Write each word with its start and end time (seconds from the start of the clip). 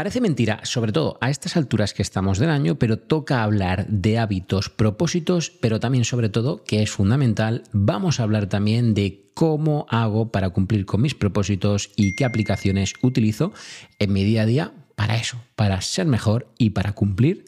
Parece 0.00 0.22
mentira, 0.22 0.60
sobre 0.62 0.92
todo 0.92 1.18
a 1.20 1.28
estas 1.28 1.58
alturas 1.58 1.92
que 1.92 2.00
estamos 2.00 2.38
del 2.38 2.48
año, 2.48 2.76
pero 2.76 2.98
toca 2.98 3.42
hablar 3.42 3.86
de 3.86 4.18
hábitos, 4.18 4.70
propósitos, 4.70 5.50
pero 5.50 5.78
también 5.78 6.06
sobre 6.06 6.30
todo, 6.30 6.64
que 6.64 6.82
es 6.82 6.90
fundamental, 6.90 7.64
vamos 7.72 8.18
a 8.18 8.22
hablar 8.22 8.46
también 8.46 8.94
de 8.94 9.30
cómo 9.34 9.84
hago 9.90 10.32
para 10.32 10.48
cumplir 10.48 10.86
con 10.86 11.02
mis 11.02 11.14
propósitos 11.14 11.90
y 11.96 12.14
qué 12.16 12.24
aplicaciones 12.24 12.94
utilizo 13.02 13.52
en 13.98 14.14
mi 14.14 14.24
día 14.24 14.40
a 14.40 14.46
día 14.46 14.72
para 14.96 15.16
eso, 15.16 15.36
para 15.54 15.78
ser 15.82 16.06
mejor 16.06 16.50
y 16.56 16.70
para 16.70 16.94
cumplir 16.94 17.44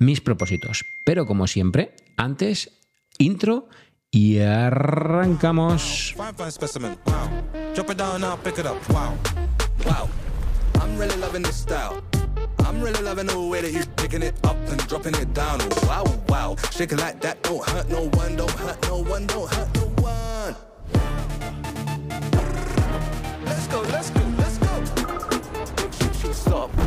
mis 0.00 0.20
propósitos. 0.20 0.84
Pero 1.04 1.24
como 1.24 1.46
siempre, 1.46 1.94
antes, 2.16 2.80
intro 3.16 3.68
y 4.10 4.40
arrancamos. 4.40 6.16
I'm 10.92 10.98
really 10.98 11.16
loving 11.16 11.42
this 11.42 11.56
style. 11.56 12.02
I'm 12.58 12.82
really 12.82 13.02
loving 13.02 13.26
the 13.26 13.40
way 13.40 13.62
that 13.62 13.72
you're 13.72 13.86
picking 13.96 14.20
it 14.20 14.34
up 14.44 14.58
and 14.68 14.78
dropping 14.88 15.14
it 15.14 15.32
down. 15.32 15.58
Oh, 15.62 15.86
Wow, 15.86 16.04
wow. 16.28 16.56
Shaking 16.70 16.98
like 16.98 17.18
that 17.22 17.42
don't 17.42 17.66
hurt 17.70 17.88
no 17.88 18.10
one, 18.10 18.36
don't 18.36 18.50
hurt 18.50 18.82
no 18.82 18.98
one, 18.98 19.26
don't 19.26 19.50
hurt 19.50 19.74
no 19.74 19.86
one. 20.02 20.54
Let's 23.46 23.66
go, 23.68 23.80
let's 23.80 24.10
go, 24.10 24.20
let's 24.36 24.58
go. 24.58 26.32
Stop. 26.34 26.81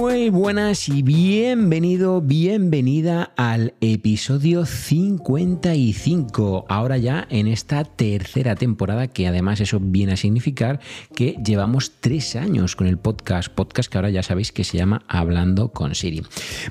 Muy 0.00 0.30
buenas 0.30 0.88
y 0.88 1.02
bienvenido, 1.02 2.22
bienvenida 2.22 3.34
al 3.36 3.74
episodio 3.82 4.64
55. 4.64 6.64
Ahora 6.70 6.96
ya 6.96 7.26
en 7.28 7.46
esta 7.46 7.84
tercera 7.84 8.54
temporada, 8.54 9.08
que 9.08 9.28
además 9.28 9.60
eso 9.60 9.78
viene 9.78 10.14
a 10.14 10.16
significar 10.16 10.80
que 11.14 11.36
llevamos 11.44 11.92
tres 12.00 12.34
años 12.34 12.76
con 12.76 12.86
el 12.86 12.96
podcast, 12.96 13.52
podcast 13.52 13.92
que 13.92 13.98
ahora 13.98 14.08
ya 14.08 14.22
sabéis 14.22 14.52
que 14.52 14.64
se 14.64 14.78
llama 14.78 15.02
Hablando 15.06 15.68
con 15.68 15.94
Siri. 15.94 16.22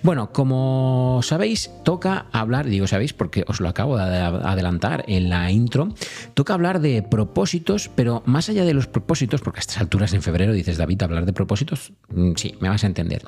Bueno, 0.01 0.33
como 0.33 1.19
sabéis, 1.21 1.69
toca 1.85 2.25
hablar, 2.31 2.65
digo 2.65 2.87
sabéis 2.87 3.13
porque 3.13 3.45
os 3.47 3.59
lo 3.59 3.69
acabo 3.69 3.95
de 3.95 4.17
adelantar 4.17 5.05
en 5.07 5.29
la 5.29 5.51
intro, 5.51 5.93
toca 6.33 6.55
hablar 6.55 6.81
de 6.81 7.03
propósitos, 7.03 7.91
pero 7.93 8.23
más 8.25 8.49
allá 8.49 8.65
de 8.65 8.73
los 8.73 8.87
propósitos, 8.87 9.41
porque 9.41 9.59
a 9.59 9.61
estas 9.61 9.77
alturas 9.77 10.13
en 10.13 10.23
febrero 10.23 10.51
dices, 10.51 10.77
David, 10.77 11.03
hablar 11.03 11.27
de 11.27 11.33
propósitos, 11.33 11.93
mm, 12.09 12.31
sí, 12.35 12.55
me 12.59 12.69
vas 12.69 12.83
a 12.83 12.87
entender. 12.87 13.18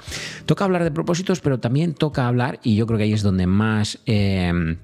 Toca 0.46 0.66
hablar 0.66 0.84
de 0.84 0.92
propósitos, 0.92 1.40
pero 1.40 1.60
también 1.60 1.94
toca 1.94 2.28
hablar, 2.28 2.60
y 2.64 2.76
yo 2.76 2.86
creo 2.88 2.98
que 2.98 3.06
ahí 3.06 3.14
es 3.14 3.24
donde 3.24 3.48
más... 3.48 4.00
Eh, 4.06 4.78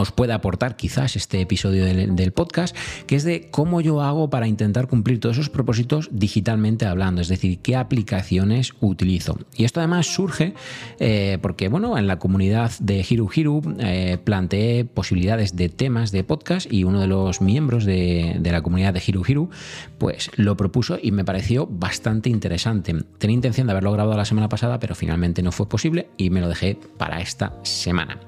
os 0.00 0.12
puede 0.12 0.32
aportar 0.32 0.76
quizás 0.76 1.16
este 1.16 1.40
episodio 1.40 1.84
del, 1.84 2.32
podcast, 2.32 2.76
que 3.06 3.16
es 3.16 3.24
de 3.24 3.50
cómo 3.50 3.80
yo 3.80 4.02
hago 4.02 4.30
para 4.30 4.46
intentar 4.46 4.86
cumplir 4.86 5.20
todos 5.20 5.36
esos 5.36 5.50
propósitos 5.50 6.08
digitalmente 6.12 6.86
hablando, 6.86 7.20
es 7.20 7.28
decir, 7.28 7.58
qué 7.58 7.76
aplicaciones 7.76 8.72
utilizo. 8.80 9.38
Y 9.56 9.64
esto 9.64 9.80
además 9.80 10.06
surge 10.06 10.54
eh, 11.00 11.38
porque, 11.42 11.68
bueno, 11.68 11.98
en 11.98 12.06
la 12.06 12.18
comunidad 12.18 12.72
de 12.80 13.04
Hiru 13.08 13.28
Hiru 13.34 13.62
eh, 13.78 14.18
planteé 14.22 14.84
posibilidades 14.84 15.56
de 15.56 15.68
temas 15.68 16.12
de 16.12 16.24
podcast 16.24 16.72
y 16.72 16.84
uno 16.84 17.00
de 17.00 17.06
los 17.06 17.40
miembros 17.40 17.84
de, 17.84 18.36
de 18.38 18.52
la 18.52 18.62
comunidad 18.62 18.94
de 18.94 19.02
Hiru 19.04 19.22
Hiru, 19.26 19.50
pues 19.98 20.30
lo 20.36 20.56
propuso 20.56 20.98
y 21.02 21.10
me 21.12 21.24
pareció 21.24 21.66
bastante 21.66 22.30
interesante. 22.30 22.94
Tenía 23.18 23.34
intención 23.34 23.66
de 23.66 23.72
haberlo 23.72 23.92
grabado 23.92 24.16
la 24.16 24.24
semana 24.24 24.48
pasada, 24.48 24.78
pero 24.78 24.94
finalmente 24.94 25.42
no 25.42 25.52
fue 25.52 25.68
posible 25.68 26.08
y 26.16 26.30
me 26.30 26.40
lo 26.40 26.48
dejé 26.48 26.78
para 26.96 27.20
esta 27.20 27.54
semana. 27.62 28.18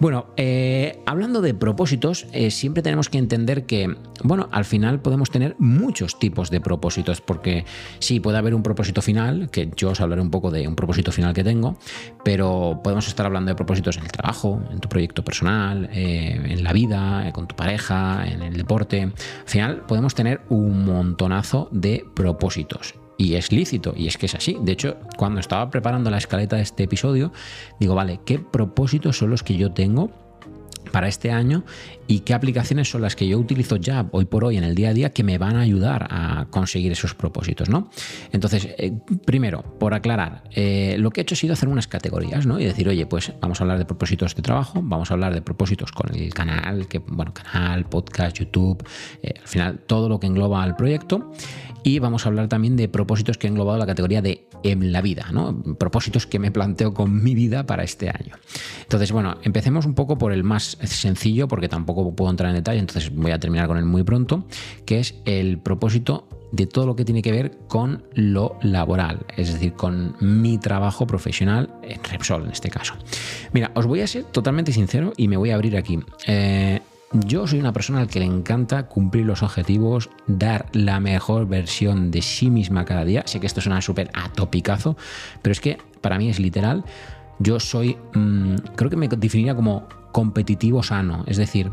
Bueno, 0.00 0.26
eh, 0.36 1.00
hablando 1.06 1.40
de 1.40 1.54
propósitos, 1.54 2.26
eh, 2.32 2.50
siempre 2.50 2.82
tenemos 2.82 3.08
que 3.08 3.18
entender 3.18 3.66
que, 3.66 3.94
bueno, 4.22 4.48
al 4.52 4.64
final 4.64 5.00
podemos 5.00 5.30
tener 5.30 5.56
muchos 5.58 6.18
tipos 6.18 6.50
de 6.50 6.60
propósitos, 6.60 7.20
porque 7.20 7.64
sí, 7.98 8.20
puede 8.20 8.38
haber 8.38 8.54
un 8.54 8.62
propósito 8.62 9.02
final, 9.02 9.50
que 9.50 9.70
yo 9.76 9.90
os 9.90 10.00
hablaré 10.00 10.22
un 10.22 10.30
poco 10.30 10.50
de 10.50 10.66
un 10.66 10.74
propósito 10.74 11.12
final 11.12 11.34
que 11.34 11.44
tengo, 11.44 11.76
pero 12.24 12.80
podemos 12.82 13.08
estar 13.08 13.26
hablando 13.26 13.50
de 13.50 13.54
propósitos 13.54 13.96
en 13.96 14.04
el 14.04 14.12
trabajo, 14.12 14.62
en 14.70 14.80
tu 14.80 14.88
proyecto 14.88 15.24
personal, 15.24 15.88
eh, 15.92 16.40
en 16.44 16.64
la 16.64 16.72
vida, 16.72 17.30
con 17.32 17.46
tu 17.46 17.56
pareja, 17.56 18.26
en 18.26 18.42
el 18.42 18.56
deporte. 18.56 19.02
Al 19.02 19.12
final 19.46 19.82
podemos 19.86 20.14
tener 20.14 20.40
un 20.48 20.84
montonazo 20.84 21.68
de 21.72 22.04
propósitos. 22.14 22.94
Y 23.16 23.34
es 23.34 23.52
lícito, 23.52 23.94
y 23.96 24.08
es 24.08 24.18
que 24.18 24.26
es 24.26 24.34
así. 24.34 24.56
De 24.60 24.72
hecho, 24.72 24.96
cuando 25.16 25.38
estaba 25.38 25.70
preparando 25.70 26.10
la 26.10 26.18
escaleta 26.18 26.56
de 26.56 26.62
este 26.62 26.82
episodio, 26.82 27.32
digo, 27.78 27.94
vale, 27.94 28.20
¿qué 28.24 28.40
propósitos 28.40 29.18
son 29.18 29.30
los 29.30 29.44
que 29.44 29.56
yo 29.56 29.72
tengo 29.72 30.23
para 30.90 31.08
este 31.08 31.30
año 31.30 31.64
y 32.06 32.20
qué 32.20 32.34
aplicaciones 32.34 32.90
son 32.90 33.02
las 33.02 33.16
que 33.16 33.26
yo 33.26 33.38
utilizo 33.38 33.76
ya 33.76 34.06
hoy 34.12 34.24
por 34.24 34.44
hoy 34.44 34.56
en 34.56 34.64
el 34.64 34.74
día 34.74 34.90
a 34.90 34.94
día 34.94 35.10
que 35.10 35.22
me 35.22 35.38
van 35.38 35.56
a 35.56 35.60
ayudar 35.60 36.06
a 36.10 36.46
conseguir 36.50 36.92
esos 36.92 37.14
propósitos, 37.14 37.68
¿no? 37.68 37.90
Entonces, 38.32 38.68
eh, 38.78 38.92
primero, 39.24 39.62
por 39.78 39.94
aclarar, 39.94 40.44
eh, 40.54 40.96
lo 40.98 41.10
que 41.10 41.20
he 41.20 41.22
hecho 41.22 41.34
ha 41.34 41.38
sido 41.38 41.52
hacer 41.54 41.68
unas 41.68 41.86
categorías, 41.86 42.46
¿no? 42.46 42.60
Y 42.60 42.64
decir, 42.64 42.88
oye, 42.88 43.06
pues 43.06 43.32
vamos 43.40 43.60
a 43.60 43.64
hablar 43.64 43.78
de 43.78 43.84
propósitos 43.84 44.34
de 44.34 44.42
trabajo, 44.42 44.80
vamos 44.82 45.10
a 45.10 45.14
hablar 45.14 45.34
de 45.34 45.42
propósitos 45.42 45.92
con 45.92 46.14
el 46.14 46.32
canal, 46.34 46.88
que, 46.88 46.98
bueno, 46.98 47.32
canal, 47.32 47.84
podcast, 47.86 48.38
YouTube, 48.38 48.86
eh, 49.22 49.34
al 49.40 49.48
final 49.48 49.78
todo 49.86 50.08
lo 50.08 50.20
que 50.20 50.26
engloba 50.26 50.62
al 50.62 50.76
proyecto. 50.76 51.32
Y 51.86 51.98
vamos 51.98 52.24
a 52.24 52.30
hablar 52.30 52.48
también 52.48 52.76
de 52.76 52.88
propósitos 52.88 53.36
que 53.36 53.46
he 53.46 53.50
englobado 53.50 53.78
la 53.78 53.84
categoría 53.84 54.22
de 54.22 54.48
en 54.64 54.92
la 54.92 55.02
vida, 55.02 55.26
¿no? 55.30 55.62
Propósitos 55.78 56.26
que 56.26 56.38
me 56.38 56.50
planteo 56.50 56.94
con 56.94 57.22
mi 57.22 57.34
vida 57.34 57.66
para 57.66 57.84
este 57.84 58.08
año. 58.08 58.34
Entonces, 58.80 59.12
bueno, 59.12 59.36
empecemos 59.42 59.84
un 59.84 59.94
poco 59.94 60.16
por 60.16 60.32
el 60.32 60.42
más 60.42 60.78
sencillo, 60.82 61.46
porque 61.46 61.68
tampoco 61.68 61.93
puedo 61.94 62.30
entrar 62.30 62.50
en 62.50 62.56
detalle, 62.56 62.80
entonces 62.80 63.14
voy 63.14 63.30
a 63.30 63.38
terminar 63.38 63.68
con 63.68 63.78
él 63.78 63.84
muy 63.84 64.02
pronto, 64.02 64.44
que 64.84 65.00
es 65.00 65.14
el 65.24 65.58
propósito 65.58 66.28
de 66.52 66.66
todo 66.66 66.86
lo 66.86 66.94
que 66.94 67.04
tiene 67.04 67.20
que 67.20 67.32
ver 67.32 67.58
con 67.66 68.04
lo 68.14 68.58
laboral, 68.62 69.26
es 69.36 69.52
decir, 69.52 69.72
con 69.72 70.14
mi 70.20 70.58
trabajo 70.58 71.06
profesional 71.06 71.70
en 71.82 72.02
Repsol 72.04 72.44
en 72.44 72.52
este 72.52 72.70
caso. 72.70 72.94
Mira, 73.52 73.72
os 73.74 73.86
voy 73.86 74.02
a 74.02 74.06
ser 74.06 74.24
totalmente 74.24 74.72
sincero 74.72 75.12
y 75.16 75.26
me 75.26 75.36
voy 75.36 75.50
a 75.50 75.56
abrir 75.56 75.76
aquí. 75.76 75.98
Eh, 76.26 76.80
yo 77.12 77.46
soy 77.46 77.60
una 77.60 77.72
persona 77.72 78.00
al 78.00 78.08
que 78.08 78.18
le 78.18 78.24
encanta 78.24 78.86
cumplir 78.86 79.24
los 79.24 79.42
objetivos, 79.42 80.10
dar 80.26 80.66
la 80.72 80.98
mejor 81.00 81.46
versión 81.46 82.10
de 82.10 82.22
sí 82.22 82.50
misma 82.50 82.84
cada 82.84 83.04
día. 83.04 83.22
Sé 83.26 83.38
que 83.40 83.46
esto 83.46 83.60
suena 83.60 83.80
súper 83.80 84.10
atopicazo, 84.14 84.96
pero 85.42 85.52
es 85.52 85.60
que 85.60 85.78
para 86.00 86.18
mí 86.18 86.28
es 86.28 86.40
literal. 86.40 86.84
Yo 87.38 87.60
soy, 87.60 87.96
mm, 88.14 88.56
creo 88.76 88.90
que 88.90 88.96
me 88.96 89.08
definiría 89.08 89.54
como 89.54 89.88
competitivo 90.12 90.82
sano, 90.82 91.24
es 91.26 91.36
decir, 91.36 91.70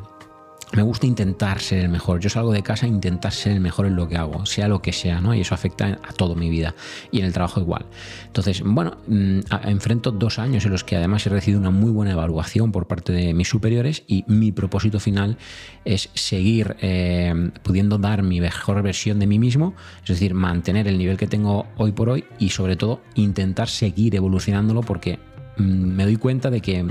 me 0.74 0.84
gusta 0.84 1.06
intentar 1.06 1.60
ser 1.60 1.80
el 1.80 1.90
mejor. 1.90 2.20
Yo 2.20 2.30
salgo 2.30 2.54
de 2.54 2.64
casa 2.64 2.86
a 2.86 2.90
intentar 2.90 3.34
ser 3.34 3.54
el 3.54 3.60
mejor 3.60 3.88
en 3.88 3.96
lo 3.96 4.08
que 4.08 4.16
hago, 4.16 4.46
sea 4.46 4.70
lo 4.70 4.82
que 4.82 4.94
sea, 4.94 5.20
¿no? 5.20 5.34
Y 5.34 5.42
eso 5.42 5.54
afecta 5.54 6.00
a 6.02 6.14
toda 6.14 6.36
mi 6.36 6.50
vida 6.50 6.76
y 7.12 7.20
en 7.20 7.26
el 7.26 7.34
trabajo 7.34 7.60
igual. 7.60 7.86
Entonces, 8.28 8.62
bueno, 8.64 8.98
mm, 9.08 9.40
enfrento 9.64 10.12
dos 10.12 10.40
años 10.40 10.66
en 10.66 10.72
los 10.72 10.84
que 10.84 10.96
además 10.96 11.26
he 11.28 11.30
recibido 11.30 11.60
una 11.60 11.72
muy 11.72 11.92
buena 11.92 12.14
evaluación 12.14 12.72
por 12.72 12.88
parte 12.88 13.12
de 13.12 13.34
mis 13.34 13.50
superiores 13.50 14.04
y 14.08 14.24
mi 14.28 14.52
propósito 14.52 15.00
final 15.00 15.38
es 15.84 16.10
seguir 16.14 16.78
eh, 16.82 17.52
pudiendo 17.64 17.98
dar 17.98 18.24
mi 18.24 18.40
mejor 18.40 18.82
versión 18.82 19.20
de 19.20 19.28
mí 19.28 19.40
mismo, 19.40 19.74
es 20.04 20.10
decir, 20.10 20.34
mantener 20.34 20.88
el 20.88 20.98
nivel 20.98 21.18
que 21.18 21.28
tengo 21.28 21.68
hoy 21.76 21.92
por 21.92 22.10
hoy 22.10 22.24
y 22.40 22.50
sobre 22.50 22.78
todo 22.78 23.02
intentar 23.16 23.68
seguir 23.68 24.16
evolucionándolo 24.16 24.82
porque 24.82 25.20
me 25.58 26.04
doy 26.04 26.18
cuenta 26.18 26.50
de 26.50 26.62
que 26.62 26.86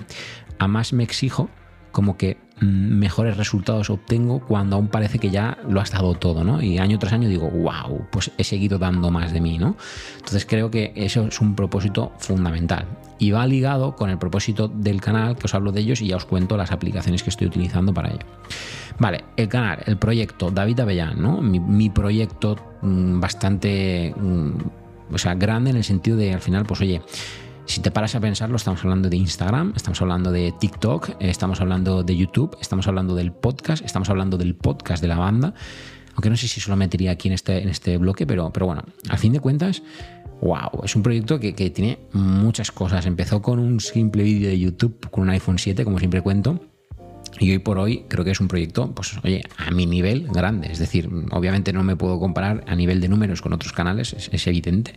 a 0.59 0.69
más 0.69 0.93
me 0.93 1.03
exijo, 1.03 1.49
como 1.93 2.17
que 2.17 2.39
mejores 2.61 3.37
resultados 3.37 3.89
obtengo 3.89 4.41
cuando 4.41 4.77
aún 4.77 4.89
parece 4.89 5.19
que 5.19 5.31
ya 5.31 5.59
lo 5.67 5.81
has 5.81 5.91
dado 5.91 6.15
todo, 6.15 6.45
¿no? 6.45 6.63
Y 6.63 6.79
año 6.79 6.99
tras 6.99 7.13
año 7.15 7.29
digo, 7.29 7.49
wow, 7.49 8.07
pues 8.11 8.31
he 8.37 8.45
seguido 8.45 8.79
dando 8.79 9.11
más 9.11 9.33
de 9.33 9.41
mí, 9.41 9.59
¿no? 9.59 9.77
Entonces 10.17 10.45
creo 10.47 10.71
que 10.71 10.93
eso 10.95 11.27
es 11.27 11.41
un 11.41 11.55
propósito 11.55 12.13
fundamental. 12.19 12.87
Y 13.19 13.31
va 13.31 13.47
ligado 13.47 13.97
con 13.97 14.11
el 14.11 14.19
propósito 14.19 14.69
del 14.69 15.01
canal, 15.01 15.37
que 15.37 15.47
os 15.47 15.55
hablo 15.55 15.73
de 15.73 15.81
ellos 15.81 16.01
y 16.01 16.09
ya 16.09 16.17
os 16.17 16.27
cuento 16.27 16.57
las 16.57 16.71
aplicaciones 16.71 17.23
que 17.23 17.31
estoy 17.31 17.47
utilizando 17.47 17.95
para 17.95 18.11
ello. 18.11 18.27
Vale, 18.99 19.25
el 19.37 19.49
canal, 19.49 19.83
el 19.87 19.97
proyecto, 19.97 20.51
David 20.51 20.81
Avellán, 20.81 21.21
¿no? 21.21 21.41
Mi, 21.41 21.89
proyecto 21.89 22.57
mm, 22.83 23.21
bastante, 23.21 24.15
mm, 24.17 25.15
o 25.15 25.19
sea, 25.19 25.35
grande 25.35 25.71
en 25.71 25.77
el 25.77 25.85
sentido 25.85 26.17
de, 26.17 26.35
al 26.35 26.41
final, 26.41 26.65
pues 26.67 26.81
oye, 26.83 27.01
si 27.71 27.81
te 27.81 27.93
paras 27.93 28.17
a 28.17 28.21
pensarlo, 28.21 28.57
estamos 28.57 28.83
hablando 28.83 29.09
de 29.09 29.17
Instagram, 29.17 29.75
estamos 29.77 30.03
hablando 30.03 30.33
de 30.33 30.53
TikTok, 30.59 31.11
estamos 31.21 31.61
hablando 31.61 32.03
de 32.03 32.17
YouTube, 32.17 32.57
estamos 32.61 32.89
hablando 32.89 33.15
del 33.15 33.31
podcast, 33.31 33.85
estamos 33.85 34.11
hablando 34.11 34.37
del 34.37 34.57
podcast 34.57 35.01
de 35.01 35.07
la 35.07 35.17
banda. 35.17 35.55
Aunque 36.15 36.31
no 36.31 36.37
sé 36.37 36.49
si 36.49 36.61
solo 36.61 36.77
metería 36.77 37.13
aquí 37.13 37.29
en 37.29 37.35
este, 37.35 37.63
en 37.63 37.69
este 37.69 37.97
bloque, 37.97 38.27
pero, 38.27 38.53
pero 38.53 38.67
bueno, 38.67 38.83
a 39.09 39.17
fin 39.17 39.33
de 39.33 39.39
cuentas, 39.39 39.85
wow, 40.43 40.83
es 40.83 40.97
un 40.97 41.05
proyecto 41.05 41.39
que, 41.39 41.55
que 41.55 41.71
tiene 41.71 42.01
muchas 42.13 42.73
cosas. 42.73 43.07
Empezó 43.07 43.41
con 43.41 43.61
un 43.61 43.79
simple 43.79 44.25
vídeo 44.25 44.49
de 44.49 44.59
YouTube 44.59 45.09
con 45.09 45.23
un 45.23 45.31
iPhone 45.31 45.61
7, 45.61 45.85
como 45.85 46.01
siempre 46.01 46.23
cuento. 46.23 46.59
Y 47.39 47.53
hoy 47.53 47.61
por 47.61 47.79
hoy 47.79 48.05
creo 48.09 48.25
que 48.25 48.33
es 48.33 48.41
un 48.41 48.49
proyecto, 48.49 48.93
pues 48.93 49.17
oye, 49.23 49.43
a 49.57 49.71
mi 49.71 49.87
nivel 49.87 50.27
grande. 50.27 50.73
Es 50.73 50.81
decir, 50.81 51.09
obviamente 51.31 51.73
no 51.73 51.85
me 51.85 51.95
puedo 51.95 52.19
comparar 52.19 52.65
a 52.67 52.75
nivel 52.75 53.01
de 53.01 53.09
números 53.09 53.41
con 53.41 53.53
otros 53.53 53.73
canales, 53.73 54.13
es, 54.13 54.29
es, 54.33 54.47
evidente. 54.49 54.95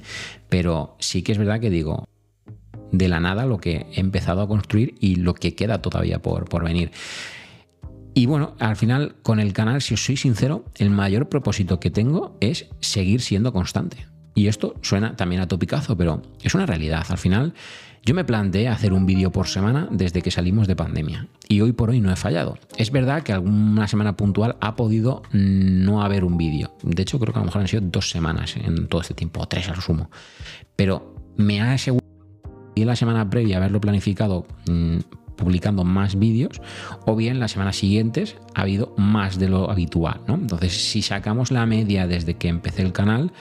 Pero 0.50 0.98
sí 1.00 1.22
que 1.22 1.34
es 1.34 1.38
verdad 1.38 1.60
que 1.60 1.70
digo, 1.70 2.08
de 2.94 3.10
la 3.10 3.20
nada 3.20 3.46
lo 3.46 3.58
que 3.58 3.88
he 3.92 4.00
empezado 4.00 4.42
a 4.42 4.48
construir 4.48 4.96
y 5.02 5.16
lo 5.16 5.34
que 5.34 5.56
queda 5.56 5.82
todavía 5.82 6.22
por, 6.22 6.46
por 6.46 6.64
venir. 6.64 6.92
Y 8.14 8.28
bueno, 8.28 8.56
al 8.60 8.76
final 8.76 9.16
con 9.24 9.40
el 9.40 9.52
canal, 9.52 9.82
si 9.82 9.96
os 9.96 10.06
soy 10.06 10.16
sincero, 10.16 10.64
el 10.76 10.92
mayor 10.92 11.28
propósito 11.28 11.80
que 11.80 11.90
tengo 11.90 12.38
es 12.40 12.68
seguir 12.80 13.22
siendo 13.22 13.52
constante. 13.52 14.06
Y 14.36 14.48
esto 14.48 14.76
suena 14.82 15.16
también 15.16 15.42
a 15.42 15.48
topicazo, 15.48 15.98
pero 15.98 16.22
es 16.42 16.54
una 16.54 16.66
realidad. 16.66 17.06
Al 17.10 17.18
final, 17.18 17.54
yo 18.06 18.14
me 18.14 18.24
planteé 18.24 18.68
hacer 18.68 18.94
un 18.94 19.06
vídeo 19.06 19.32
por 19.32 19.48
semana 19.48 19.88
desde 19.92 20.22
que 20.22 20.32
salimos 20.32 20.68
de 20.68 20.76
pandemia. 20.76 21.28
Y 21.48 21.62
hoy 21.62 21.72
por 21.72 21.90
hoy 21.90 22.02
no 22.02 22.12
he 22.12 22.16
fallado. 22.16 22.58
Es 22.78 22.92
verdad 22.92 23.24
que 23.24 23.34
alguna 23.34 23.88
semana 23.88 24.16
puntual 24.16 24.58
ha 24.62 24.76
podido 24.76 25.24
no 25.32 26.04
haber 26.04 26.24
un 26.24 26.38
vídeo. 26.38 26.76
De 26.84 27.02
hecho, 27.02 27.20
creo 27.20 27.34
que 27.34 27.40
a 27.40 27.42
lo 27.42 27.46
mejor 27.48 27.62
han 27.62 27.68
sido 27.68 27.84
dos 27.86 28.10
semanas 28.10 28.56
en 28.58 28.88
todo 28.88 29.02
este 29.02 29.14
tiempo, 29.16 29.42
o 29.42 29.48
tres 29.48 29.70
al 29.70 29.82
sumo. 29.82 30.12
Pero 30.76 31.16
me 31.38 31.62
ha 31.62 31.74
asegurado 31.74 32.03
y 32.76 32.86
la 32.86 32.96
semana 32.96 33.30
previa 33.30 33.58
haberlo 33.58 33.82
planificado 33.82 34.46
mm, 34.70 35.00
publicando 35.36 35.84
más 35.84 36.18
vídeos 36.18 36.62
o 37.06 37.16
bien 37.16 37.40
las 37.40 37.52
semanas 37.52 37.76
siguientes 37.76 38.38
ha 38.56 38.62
habido 38.62 38.94
más 38.98 39.40
de 39.40 39.50
lo 39.50 39.70
habitual. 39.70 40.22
¿no? 40.28 40.36
Entonces, 40.36 40.74
si 40.90 41.02
sacamos 41.02 41.52
la 41.52 41.66
media 41.66 42.08
desde 42.08 42.36
que 42.36 42.48
empecé 42.48 42.82
el 42.82 42.94
canal, 42.94 43.32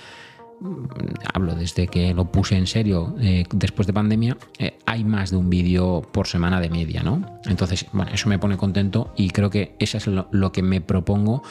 mm, 0.61 0.85
hablo 1.33 1.55
desde 1.55 1.87
que 1.87 2.15
lo 2.15 2.31
puse 2.31 2.57
en 2.57 2.67
serio 2.67 3.15
eh, 3.21 3.45
después 3.53 3.87
de 3.87 3.93
pandemia, 3.93 4.37
eh, 4.59 4.79
hay 4.87 5.05
más 5.05 5.31
de 5.31 5.37
un 5.37 5.51
vídeo 5.51 6.03
por 6.13 6.27
semana 6.27 6.61
de 6.61 6.71
media, 6.71 7.03
¿no? 7.03 7.41
Entonces, 7.45 7.87
bueno, 7.93 8.11
eso 8.13 8.29
me 8.29 8.39
pone 8.39 8.57
contento 8.57 9.13
y 9.17 9.31
creo 9.31 9.51
que 9.51 9.77
eso 9.79 9.99
es 9.99 10.07
lo, 10.07 10.53
que 10.53 10.63
me 10.63 10.81
propongo 10.81 11.43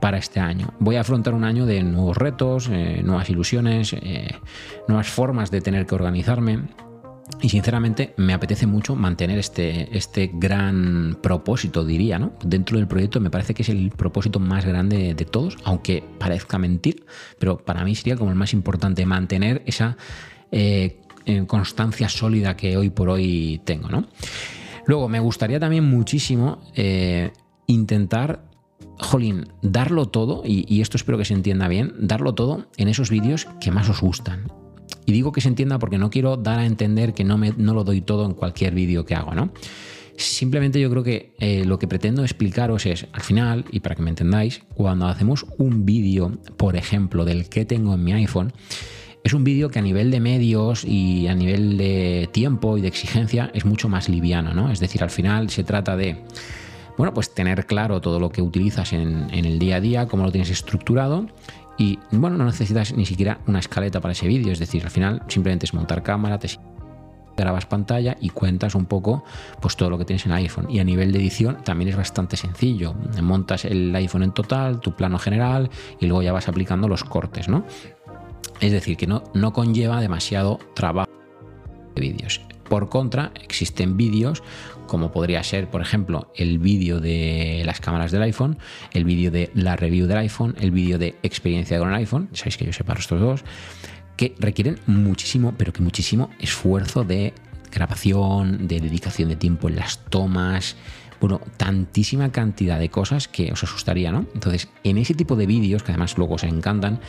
para 0.00 0.16
este 0.16 0.40
año. 0.40 0.72
Voy 0.78 0.96
a 0.96 1.02
afrontar 1.02 1.34
un 1.34 1.44
año 1.44 1.66
de 1.66 1.82
nuevos 1.82 2.16
retos, 2.16 2.70
eh, 2.72 3.02
nuevas 3.04 3.28
ilusiones, 3.28 3.94
nuevas 4.88 5.08
formas 5.08 5.50
de 5.50 5.60
tener 5.60 5.84
que 5.84 5.94
organizarme 5.94 6.60
y 7.42 7.48
sinceramente 7.48 8.12
me 8.16 8.34
apetece 8.34 8.66
mucho 8.66 8.94
mantener 8.96 9.38
este, 9.38 9.96
este 9.96 10.30
gran 10.32 11.18
propósito, 11.22 11.84
diría, 11.84 12.18
¿no? 12.18 12.32
Dentro 12.44 12.76
del 12.76 12.86
proyecto 12.86 13.20
me 13.20 13.30
parece 13.30 13.54
que 13.54 13.62
es 13.62 13.68
el 13.68 13.90
propósito 13.90 14.40
más 14.40 14.64
grande 14.66 15.14
de 15.14 15.24
todos, 15.24 15.56
aunque 15.64 16.04
parezca 16.18 16.58
mentir, 16.58 17.04
pero 17.38 17.58
para 17.58 17.84
mí 17.84 17.94
sería 17.94 18.16
como 18.16 18.30
el 18.30 18.36
más 18.36 18.52
importante, 18.52 19.06
mantener 19.06 19.62
esa 19.66 19.96
eh, 20.52 21.00
eh, 21.26 21.44
constancia 21.46 22.08
sólida 22.08 22.56
que 22.56 22.76
hoy 22.76 22.90
por 22.90 23.08
hoy 23.08 23.60
tengo, 23.64 23.88
¿no? 23.88 24.06
Luego, 24.86 25.08
me 25.08 25.20
gustaría 25.20 25.60
también 25.60 25.84
muchísimo 25.84 26.62
eh, 26.74 27.32
intentar 27.66 28.44
jolín, 28.98 29.46
darlo 29.62 30.06
todo, 30.06 30.42
y, 30.44 30.66
y, 30.68 30.80
esto 30.80 30.96
espero 30.96 31.16
que 31.16 31.24
se 31.24 31.34
entienda 31.34 31.68
bien, 31.68 31.94
darlo 31.98 32.34
todo 32.34 32.66
en 32.76 32.88
esos 32.88 33.08
vídeos 33.08 33.46
que 33.60 33.70
más 33.70 33.88
os 33.88 34.00
gustan. 34.00 34.59
Y 35.10 35.12
digo 35.12 35.32
que 35.32 35.40
se 35.40 35.48
entienda 35.48 35.80
porque 35.80 35.98
no 35.98 36.08
quiero 36.08 36.36
dar 36.36 36.60
a 36.60 36.66
entender 36.66 37.14
que 37.14 37.24
no, 37.24 37.36
me, 37.36 37.52
no 37.56 37.74
lo 37.74 37.82
doy 37.82 38.00
todo 38.00 38.24
en 38.26 38.32
cualquier 38.32 38.76
vídeo 38.76 39.04
que 39.04 39.16
hago, 39.16 39.34
¿no? 39.34 39.50
Simplemente 40.16 40.80
yo 40.80 40.88
creo 40.88 41.02
que 41.02 41.34
eh, 41.40 41.64
lo 41.64 41.80
que 41.80 41.88
pretendo 41.88 42.22
explicaros 42.22 42.86
es, 42.86 43.08
al 43.12 43.22
final, 43.22 43.64
y 43.72 43.80
para 43.80 43.96
que 43.96 44.02
me 44.02 44.10
entendáis, 44.10 44.62
cuando 44.72 45.06
hacemos 45.06 45.46
un 45.58 45.84
vídeo, 45.84 46.38
por 46.56 46.76
ejemplo, 46.76 47.24
del 47.24 47.48
que 47.48 47.64
tengo 47.64 47.92
en 47.94 48.04
mi 48.04 48.12
iPhone, 48.12 48.52
es 49.24 49.34
un 49.34 49.42
vídeo 49.42 49.68
que 49.68 49.80
a 49.80 49.82
nivel 49.82 50.12
de 50.12 50.20
medios 50.20 50.84
y 50.84 51.26
a 51.26 51.34
nivel 51.34 51.76
de 51.76 52.28
tiempo 52.30 52.78
y 52.78 52.80
de 52.80 52.86
exigencia 52.86 53.50
es 53.52 53.64
mucho 53.64 53.88
más 53.88 54.08
liviano, 54.08 54.54
¿no? 54.54 54.70
Es 54.70 54.78
decir, 54.78 55.02
al 55.02 55.10
final 55.10 55.50
se 55.50 55.64
trata 55.64 55.96
de, 55.96 56.18
bueno, 56.96 57.12
pues 57.12 57.34
tener 57.34 57.66
claro 57.66 58.00
todo 58.00 58.20
lo 58.20 58.30
que 58.30 58.42
utilizas 58.42 58.92
en, 58.92 59.26
en 59.32 59.44
el 59.44 59.58
día 59.58 59.76
a 59.76 59.80
día, 59.80 60.06
cómo 60.06 60.22
lo 60.22 60.30
tienes 60.30 60.50
estructurado 60.50 61.26
y 61.80 61.98
bueno, 62.12 62.36
no 62.36 62.44
necesitas 62.44 62.92
ni 62.92 63.06
siquiera 63.06 63.40
una 63.46 63.58
escaleta 63.58 64.02
para 64.02 64.12
ese 64.12 64.28
vídeo, 64.28 64.52
es 64.52 64.58
decir, 64.58 64.84
al 64.84 64.90
final 64.90 65.22
simplemente 65.28 65.64
es 65.64 65.72
montar 65.72 66.02
cámara, 66.02 66.38
te 66.38 66.50
grabas 67.38 67.64
pantalla 67.64 68.18
y 68.20 68.28
cuentas 68.28 68.74
un 68.74 68.84
poco 68.84 69.24
pues 69.62 69.76
todo 69.76 69.88
lo 69.88 69.96
que 69.96 70.04
tienes 70.04 70.26
en 70.26 70.32
el 70.32 70.38
iPhone. 70.38 70.70
Y 70.70 70.78
a 70.80 70.84
nivel 70.84 71.10
de 71.10 71.20
edición 71.20 71.64
también 71.64 71.88
es 71.88 71.96
bastante 71.96 72.36
sencillo. 72.36 72.92
Montas 73.22 73.64
el 73.64 73.96
iPhone 73.96 74.24
en 74.24 74.32
total, 74.32 74.80
tu 74.80 74.94
plano 74.94 75.18
general 75.18 75.70
y 75.98 76.04
luego 76.04 76.20
ya 76.22 76.34
vas 76.34 76.48
aplicando 76.48 76.86
los 76.86 77.02
cortes, 77.02 77.48
¿no? 77.48 77.64
Es 78.60 78.72
decir, 78.72 78.98
que 78.98 79.06
no, 79.06 79.24
no 79.32 79.54
conlleva 79.54 80.02
demasiado 80.02 80.58
trabajo 80.74 81.10
de 81.94 82.00
vídeos. 82.02 82.42
Por 82.70 82.88
contra, 82.88 83.32
existen 83.42 83.96
vídeos 83.96 84.44
como 84.86 85.10
podría 85.10 85.42
ser, 85.42 85.68
por 85.68 85.82
ejemplo, 85.82 86.32
el 86.36 86.60
vídeo 86.60 87.00
de 87.00 87.64
las 87.66 87.80
cámaras 87.80 88.12
del 88.12 88.22
iPhone, 88.22 88.58
el 88.92 89.04
vídeo 89.04 89.32
de 89.32 89.50
la 89.54 89.74
review 89.74 90.06
del 90.06 90.18
iPhone, 90.18 90.54
el 90.58 90.70
vídeo 90.70 90.96
de 90.96 91.16
experiencia 91.24 91.80
con 91.80 91.88
el 91.88 91.96
iPhone, 91.96 92.28
sabéis 92.32 92.56
que 92.56 92.64
yo 92.66 92.72
separo 92.72 93.00
estos 93.00 93.20
dos, 93.20 93.44
que 94.16 94.36
requieren 94.38 94.78
muchísimo, 94.86 95.52
pero 95.58 95.72
que 95.72 95.82
muchísimo 95.82 96.30
esfuerzo 96.38 97.02
de 97.02 97.34
grabación, 97.72 98.68
de 98.68 98.78
dedicación 98.78 99.30
de 99.30 99.36
tiempo 99.36 99.68
en 99.68 99.74
las 99.74 100.04
tomas, 100.04 100.76
bueno, 101.20 101.40
tantísima 101.56 102.30
cantidad 102.30 102.78
de 102.78 102.88
cosas 102.88 103.26
que 103.26 103.50
os 103.50 103.64
asustaría, 103.64 104.12
¿no? 104.12 104.26
Entonces, 104.32 104.68
en 104.84 104.98
ese 104.98 105.14
tipo 105.14 105.34
de 105.34 105.46
vídeos, 105.46 105.82
que 105.82 105.90
además 105.90 106.16
luego 106.16 106.34
os 106.36 106.44
encantan, 106.44 107.00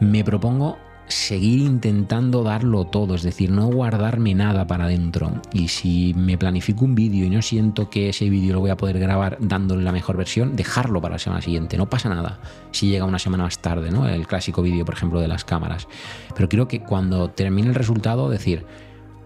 me 0.00 0.24
propongo 0.24 0.78
seguir 1.08 1.60
intentando 1.60 2.42
darlo 2.42 2.84
todo, 2.86 3.14
es 3.14 3.22
decir, 3.22 3.50
no 3.50 3.66
guardarme 3.66 4.34
nada 4.34 4.66
para 4.66 4.84
adentro. 4.84 5.40
Y 5.52 5.68
si 5.68 6.14
me 6.14 6.38
planifico 6.38 6.84
un 6.84 6.94
vídeo 6.94 7.26
y 7.26 7.30
no 7.30 7.42
siento 7.42 7.90
que 7.90 8.08
ese 8.08 8.28
vídeo 8.28 8.54
lo 8.54 8.60
voy 8.60 8.70
a 8.70 8.76
poder 8.76 8.98
grabar 8.98 9.36
dándole 9.40 9.82
la 9.82 9.92
mejor 9.92 10.16
versión, 10.16 10.56
dejarlo 10.56 11.00
para 11.00 11.14
la 11.14 11.18
semana 11.18 11.42
siguiente, 11.42 11.76
no 11.76 11.88
pasa 11.88 12.08
nada 12.08 12.40
si 12.70 12.88
llega 12.88 13.04
una 13.04 13.18
semana 13.18 13.44
más 13.44 13.58
tarde, 13.58 13.90
¿no? 13.90 14.08
El 14.08 14.26
clásico 14.26 14.62
vídeo, 14.62 14.84
por 14.84 14.94
ejemplo, 14.94 15.20
de 15.20 15.28
las 15.28 15.44
cámaras. 15.44 15.86
Pero 16.34 16.48
quiero 16.48 16.68
que 16.68 16.80
cuando 16.80 17.30
termine 17.30 17.68
el 17.68 17.74
resultado, 17.74 18.28
decir, 18.28 18.64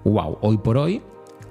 wow, 0.04 0.38
hoy 0.40 0.58
por 0.58 0.78
hoy, 0.78 1.02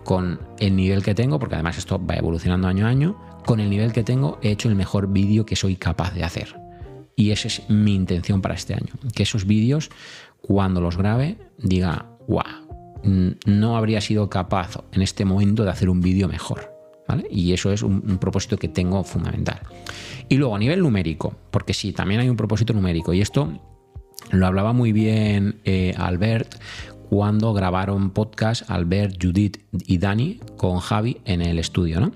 con 0.03 0.39
el 0.59 0.75
nivel 0.75 1.03
que 1.03 1.15
tengo, 1.15 1.39
porque 1.39 1.55
además 1.55 1.77
esto 1.77 2.03
va 2.03 2.15
evolucionando 2.15 2.67
año 2.67 2.85
a 2.85 2.89
año, 2.89 3.17
con 3.45 3.59
el 3.59 3.69
nivel 3.69 3.93
que 3.93 4.03
tengo 4.03 4.39
he 4.41 4.51
hecho 4.51 4.69
el 4.69 4.75
mejor 4.75 5.07
vídeo 5.07 5.45
que 5.45 5.55
soy 5.55 5.75
capaz 5.75 6.13
de 6.13 6.23
hacer. 6.23 6.66
Y 7.17 7.31
esa 7.31 7.49
es 7.49 7.69
mi 7.69 7.95
intención 7.95 8.41
para 8.41 8.53
este 8.53 8.75
año. 8.75 8.93
Que 9.13 9.23
esos 9.23 9.45
vídeos, 9.45 9.89
cuando 10.39 10.79
los 10.79 10.95
grabe, 10.95 11.37
diga, 11.57 12.05
wow, 12.29 12.43
no 13.45 13.75
habría 13.75 13.99
sido 13.99 14.29
capaz 14.29 14.77
en 14.93 15.01
este 15.01 15.25
momento 15.25 15.65
de 15.65 15.71
hacer 15.71 15.89
un 15.89 15.99
vídeo 15.99 16.29
mejor. 16.29 16.77
Y 17.29 17.53
eso 17.53 17.71
es 17.71 17.83
un, 17.83 18.17
propósito 18.19 18.57
que 18.57 18.67
tengo 18.67 19.03
fundamental. 19.03 19.61
Y 20.29 20.35
luego 20.35 20.55
a 20.55 20.59
nivel 20.59 20.81
numérico, 20.81 21.35
porque 21.51 21.73
sí, 21.73 21.91
también 21.91 22.21
hay 22.21 22.29
un 22.29 22.37
propósito 22.37 22.73
numérico. 22.73 23.13
Y 23.13 23.21
esto 23.21 23.51
lo 24.31 24.45
hablaba 24.45 24.73
muy 24.73 24.91
bien 24.91 25.59
eh, 25.63 25.95
Albert 25.97 26.55
cuando 27.09 27.53
grabaron 27.53 28.11
podcast 28.11 28.69
Albert, 28.69 29.15
Judith 29.21 29.57
y 29.71 29.97
Dani 29.97 30.39
con 30.57 30.79
Javi 30.79 31.17
en 31.25 31.41
el 31.41 31.57
estudio, 31.57 32.01
¿no? 32.01 32.11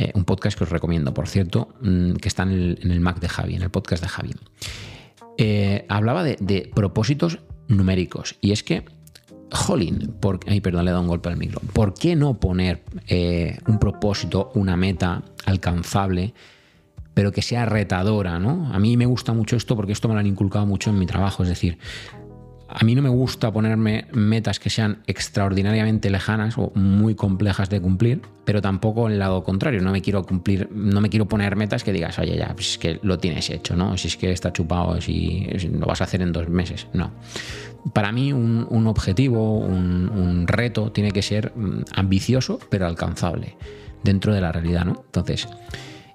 Eh, 0.00 0.12
un 0.14 0.24
podcast 0.24 0.56
que 0.56 0.62
os 0.62 0.70
recomiendo, 0.70 1.12
por 1.12 1.26
cierto, 1.26 1.74
mm, 1.80 2.12
que 2.12 2.28
está 2.28 2.44
en 2.44 2.78
el, 2.80 3.00
Mac 3.00 3.18
de 3.18 3.28
Javi, 3.28 3.56
en 3.56 3.62
el 3.62 3.70
podcast 3.70 4.00
de 4.00 4.08
Javi. 4.08 4.30
Eh, 5.38 5.86
hablaba 5.88 6.22
de, 6.22 6.70
propósitos 6.72 7.40
numéricos 7.66 8.36
y 8.40 8.52
es 8.52 8.62
que, 8.62 8.84
jolín, 9.50 10.14
por, 10.20 10.38
ay, 10.46 10.60
perdón, 10.60 10.84
le 10.84 10.90
he 10.90 10.92
dado 10.92 11.02
un 11.02 11.08
golpe 11.08 11.30
al 11.30 11.36
micro. 11.36 11.60
¿Por 11.72 11.94
qué 11.94 12.14
no 12.14 12.38
poner 12.38 12.84
eh, 13.08 13.58
un 13.66 13.80
propósito, 13.80 14.52
una 14.54 14.76
meta 14.76 15.24
alcanzable? 15.46 16.32
pero 17.12 17.32
que 17.32 17.42
sea 17.42 17.64
retadora, 17.64 18.38
¿no? 18.38 18.72
A 18.72 18.78
mí 18.78 18.96
me 18.96 19.04
gusta 19.04 19.32
mucho 19.32 19.56
esto 19.56 19.74
porque 19.74 19.90
esto 19.90 20.06
me 20.06 20.14
lo 20.14 20.20
han 20.20 20.28
inculcado 20.28 20.66
mucho 20.66 20.90
en 20.90 21.00
mi 21.00 21.06
trabajo, 21.06 21.42
es 21.42 21.48
decir, 21.48 21.76
a 22.70 22.84
mí 22.84 22.94
no 22.94 23.00
me 23.00 23.08
gusta 23.08 23.50
ponerme 23.50 24.06
metas 24.12 24.60
que 24.60 24.68
sean 24.68 24.98
extraordinariamente 25.06 26.10
lejanas 26.10 26.58
o 26.58 26.70
muy 26.74 27.14
complejas 27.14 27.70
de 27.70 27.80
cumplir, 27.80 28.20
pero 28.44 28.60
tampoco 28.60 29.08
el 29.08 29.18
lado 29.18 29.42
contrario. 29.42 29.80
No 29.80 29.90
me 29.90 30.02
quiero 30.02 30.22
cumplir, 30.24 30.68
no 30.70 31.00
me 31.00 31.08
quiero 31.08 31.26
poner 31.26 31.56
metas 31.56 31.82
que 31.82 31.92
digas, 31.92 32.18
oye, 32.18 32.36
ya, 32.36 32.52
pues 32.54 32.72
es 32.72 32.78
que 32.78 33.00
lo 33.02 33.18
tienes 33.18 33.48
hecho, 33.48 33.74
¿no? 33.74 33.96
Si 33.96 34.08
es 34.08 34.18
que 34.18 34.30
está 34.30 34.52
chupado, 34.52 35.00
si, 35.00 35.46
lo 35.72 35.86
vas 35.86 36.02
a 36.02 36.04
hacer 36.04 36.20
en 36.20 36.30
dos 36.30 36.50
meses. 36.50 36.86
No. 36.92 37.10
Para 37.94 38.12
mí, 38.12 38.34
un, 38.34 38.86
objetivo, 38.86 39.58
un, 39.58 40.44
reto, 40.46 40.92
tiene 40.92 41.10
que 41.10 41.22
ser 41.22 41.52
mm, 41.56 41.84
ambicioso, 41.94 42.58
pero 42.68 42.86
alcanzable 42.86 43.56
dentro 44.04 44.34
de 44.34 44.42
la 44.42 44.52
realidad, 44.52 44.84
¿no? 44.84 45.04
Entonces, 45.06 45.48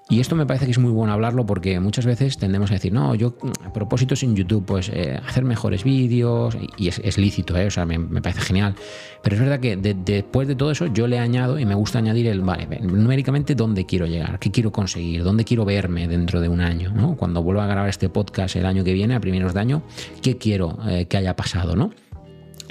y 0.08 0.20
esto 0.20 0.36
me 0.36 0.44
parece 0.44 0.66
que 0.66 0.72
es 0.72 0.78
muy 0.78 0.90
bueno 0.90 1.14
hablarlo 1.14 1.46
porque 1.46 1.80
muchas 1.80 2.04
veces 2.04 2.36
tendemos 2.36 2.70
a 2.70 2.74
decir, 2.74 2.92
no, 2.92 3.14
yo 3.14 3.36
mm, 3.40 3.72
propósitos 3.72 4.22
en 4.22 4.36
YouTube, 4.36 4.64
pues 4.66 4.90
eh, 4.90 5.18
hacer 5.26 5.44
mejores 5.44 5.82
vídeos, 5.82 6.56
y 6.76 6.88
es, 6.88 7.16
lícito, 7.16 7.56
¿eh? 7.56 7.66
o 7.66 7.70
sea, 7.70 7.86
me, 7.86 7.98
parece 8.20 8.42
genial. 8.42 8.74
Pero 9.22 9.36
es 9.36 9.40
verdad 9.40 9.60
que 9.60 9.76
después 9.76 10.46
de 10.46 10.56
todo 10.56 10.70
eso 10.70 10.86
yo 10.86 11.06
le 11.06 11.18
añado 11.18 11.58
y 11.58 11.64
me 11.64 11.74
gusta 11.74 11.98
añadir 11.98 12.26
el, 12.26 12.42
vale, 12.42 12.66
numéricamente 12.80 13.54
dónde 13.54 13.86
quiero 13.86 14.06
llegar, 14.06 14.38
qué 14.38 14.50
quiero 14.50 14.70
conseguir, 14.70 15.24
dónde 15.24 15.44
quiero 15.44 15.64
verme 15.64 16.06
dentro 16.06 16.42
de 16.42 16.48
un 16.48 16.60
año, 16.60 16.92
¿no? 16.92 17.16
Cuando 17.16 17.42
vuelva 17.42 17.64
a 17.64 17.66
grabar 17.66 17.88
este 17.88 18.10
podcast 18.10 18.56
el 18.56 18.66
año 18.66 18.84
que 18.84 18.92
viene, 18.92 19.14
a 19.14 19.20
primeros 19.20 19.54
de 19.54 19.60
año, 19.60 19.82
qué 20.20 20.36
quiero 20.36 20.78
eh, 20.86 21.06
que 21.06 21.16
haya 21.16 21.34
pasado, 21.34 21.76
¿no? 21.76 21.92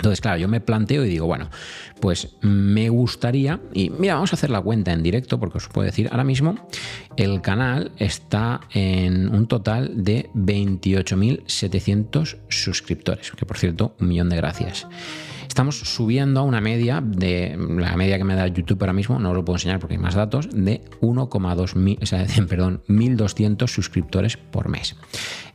Entonces, 0.04 0.20
claro, 0.20 0.38
yo 0.38 0.50
me 0.50 0.60
planteo 0.60 1.06
y 1.06 1.08
digo, 1.08 1.28
bueno, 1.28 1.50
pues 2.02 2.36
me 2.42 2.90
gustaría, 2.90 3.62
y 3.74 3.90
mira, 3.90 4.16
vamos 4.16 4.34
a 4.34 4.36
hacer 4.36 4.50
la 4.50 4.60
cuenta 4.60 4.92
en 4.92 5.02
directo 5.02 5.40
porque 5.40 5.60
os 5.60 5.70
puedo 5.70 5.86
decir, 5.86 6.10
ahora 6.12 6.26
mismo 6.26 6.68
el 7.16 7.40
canal 7.40 7.94
está 8.00 8.60
en 8.74 9.34
un 9.34 9.48
total 9.48 10.04
de 10.04 10.30
28.700 10.36 12.38
suscriptores, 12.50 13.32
que 13.32 13.46
por 13.46 13.58
cierto, 13.58 13.96
un 14.02 14.10
millón 14.10 14.28
de 14.28 14.36
gracias. 14.36 14.86
Estamos 15.54 15.78
subiendo 15.78 16.40
a 16.40 16.44
una 16.44 16.62
media 16.62 17.00
de 17.00 17.56
la 17.78 17.96
media 17.96 18.18
que 18.18 18.24
me 18.24 18.34
da 18.34 18.48
YouTube 18.48 18.82
ahora 18.82 18.94
mismo, 18.94 19.20
no 19.20 19.30
os 19.30 19.36
lo 19.36 19.46
puedo 19.46 19.58
enseñar 19.58 19.80
porque 19.80 19.94
hay 19.94 20.00
más 20.00 20.16
datos, 20.16 20.50
de 20.52 20.82
1,2 21.00 21.76
mil, 21.76 22.00
o 22.02 22.06
sea, 22.08 22.26
perdón, 22.50 22.82
1.200 22.88 23.68
suscriptores 23.68 24.36
por 24.36 24.68
mes. 24.68 24.96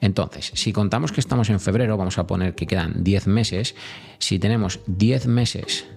Entonces, 0.01 0.53
si 0.55 0.73
contamos 0.73 1.11
que 1.11 1.19
estamos 1.19 1.51
en 1.51 1.59
febrero, 1.59 1.97
vamos 1.97 2.17
a 2.19 2.29
poner 2.29 2.55
que 2.55 2.69
quedan 2.69 3.03
10 3.03 3.27
meses. 3.27 3.75
Si 4.19 4.39
tenemos 4.39 4.79
10 4.87 5.27
meses 5.27 5.89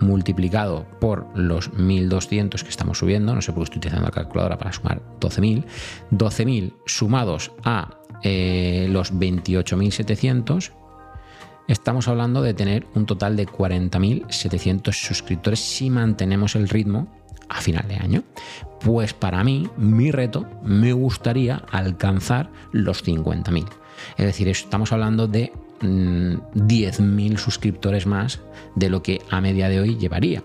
multiplicado 0.00 0.86
por 0.98 1.26
los 1.38 1.70
1200 1.74 2.64
que 2.64 2.70
estamos 2.70 2.98
subiendo, 2.98 3.34
no 3.34 3.42
sé 3.42 3.52
por 3.52 3.60
qué 3.60 3.64
estoy 3.64 3.78
utilizando 3.78 4.06
la 4.06 4.12
calculadora 4.12 4.56
para 4.56 4.72
sumar 4.72 5.02
12.000, 5.20 5.66
12.000 6.12 6.72
sumados 6.86 7.52
a 7.62 8.00
eh, 8.22 8.88
los 8.90 9.12
28.700, 9.12 10.72
estamos 11.68 12.08
hablando 12.08 12.42
de 12.42 12.54
tener 12.54 12.86
un 12.94 13.06
total 13.06 13.36
de 13.36 13.46
40.700 13.46 14.92
suscriptores 14.92 15.60
si 15.60 15.90
mantenemos 15.90 16.56
el 16.56 16.68
ritmo 16.68 17.08
a 17.48 17.60
final 17.60 17.86
de 17.88 17.96
año. 17.96 18.24
Pues 18.80 19.14
para 19.14 19.42
mí, 19.44 19.68
mi 19.76 20.10
reto, 20.10 20.46
me 20.62 20.92
gustaría 20.92 21.56
alcanzar 21.70 22.50
los 22.72 23.04
50.000. 23.04 23.66
Es 24.16 24.26
decir, 24.26 24.48
estamos 24.48 24.92
hablando 24.92 25.26
de 25.26 25.52
10.000 25.80 27.00
mm, 27.00 27.36
suscriptores 27.36 28.06
más 28.06 28.40
de 28.74 28.90
lo 28.90 29.02
que 29.02 29.20
a 29.30 29.40
media 29.40 29.68
de 29.68 29.80
hoy 29.80 29.96
llevaría. 29.96 30.42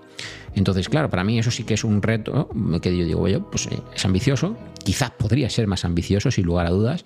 Entonces, 0.56 0.90
claro, 0.90 1.10
para 1.10 1.24
mí 1.24 1.40
eso 1.40 1.52
sí 1.52 1.64
que 1.64 1.76
es 1.76 1.84
un 1.84 2.02
reto 2.02 2.50
que 2.82 2.98
yo 2.98 3.06
digo, 3.06 3.28
yo, 3.28 3.50
pues 3.50 3.68
eh, 3.68 3.82
es 3.96 4.06
ambicioso, 4.06 4.58
quizás 4.84 5.12
podría 5.12 5.50
ser 5.50 5.68
más 5.68 5.86
ambicioso 5.86 6.32
sin 6.32 6.46
lugar 6.46 6.66
a 6.66 6.72
dudas, 6.72 7.06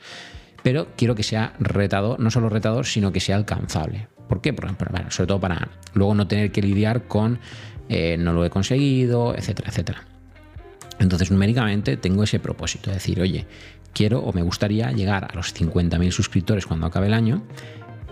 pero 0.63 0.87
quiero 0.95 1.15
que 1.15 1.23
sea 1.23 1.53
retador, 1.59 2.19
no 2.19 2.31
solo 2.31 2.49
retador, 2.49 2.85
sino 2.85 3.11
que 3.11 3.19
sea 3.19 3.35
alcanzable. 3.35 4.07
¿Por 4.27 4.41
qué? 4.41 4.51
Bueno, 4.51 4.75
sobre 5.09 5.27
todo 5.27 5.39
para 5.39 5.69
luego 5.93 6.15
no 6.15 6.27
tener 6.27 6.51
que 6.51 6.61
lidiar 6.61 7.03
con 7.03 7.39
eh, 7.89 8.17
no 8.17 8.33
lo 8.33 8.45
he 8.45 8.49
conseguido, 8.49 9.35
etcétera, 9.35 9.69
etcétera. 9.69 10.07
Entonces, 10.99 11.31
numéricamente 11.31 11.97
tengo 11.97 12.23
ese 12.23 12.39
propósito, 12.39 12.89
de 12.89 12.95
decir, 12.95 13.19
oye, 13.19 13.45
quiero 13.93 14.19
o 14.19 14.31
me 14.33 14.41
gustaría 14.41 14.91
llegar 14.91 15.27
a 15.31 15.35
los 15.35 15.53
50.000 15.53 16.11
suscriptores 16.11 16.65
cuando 16.65 16.87
acabe 16.87 17.07
el 17.07 17.13
año 17.13 17.43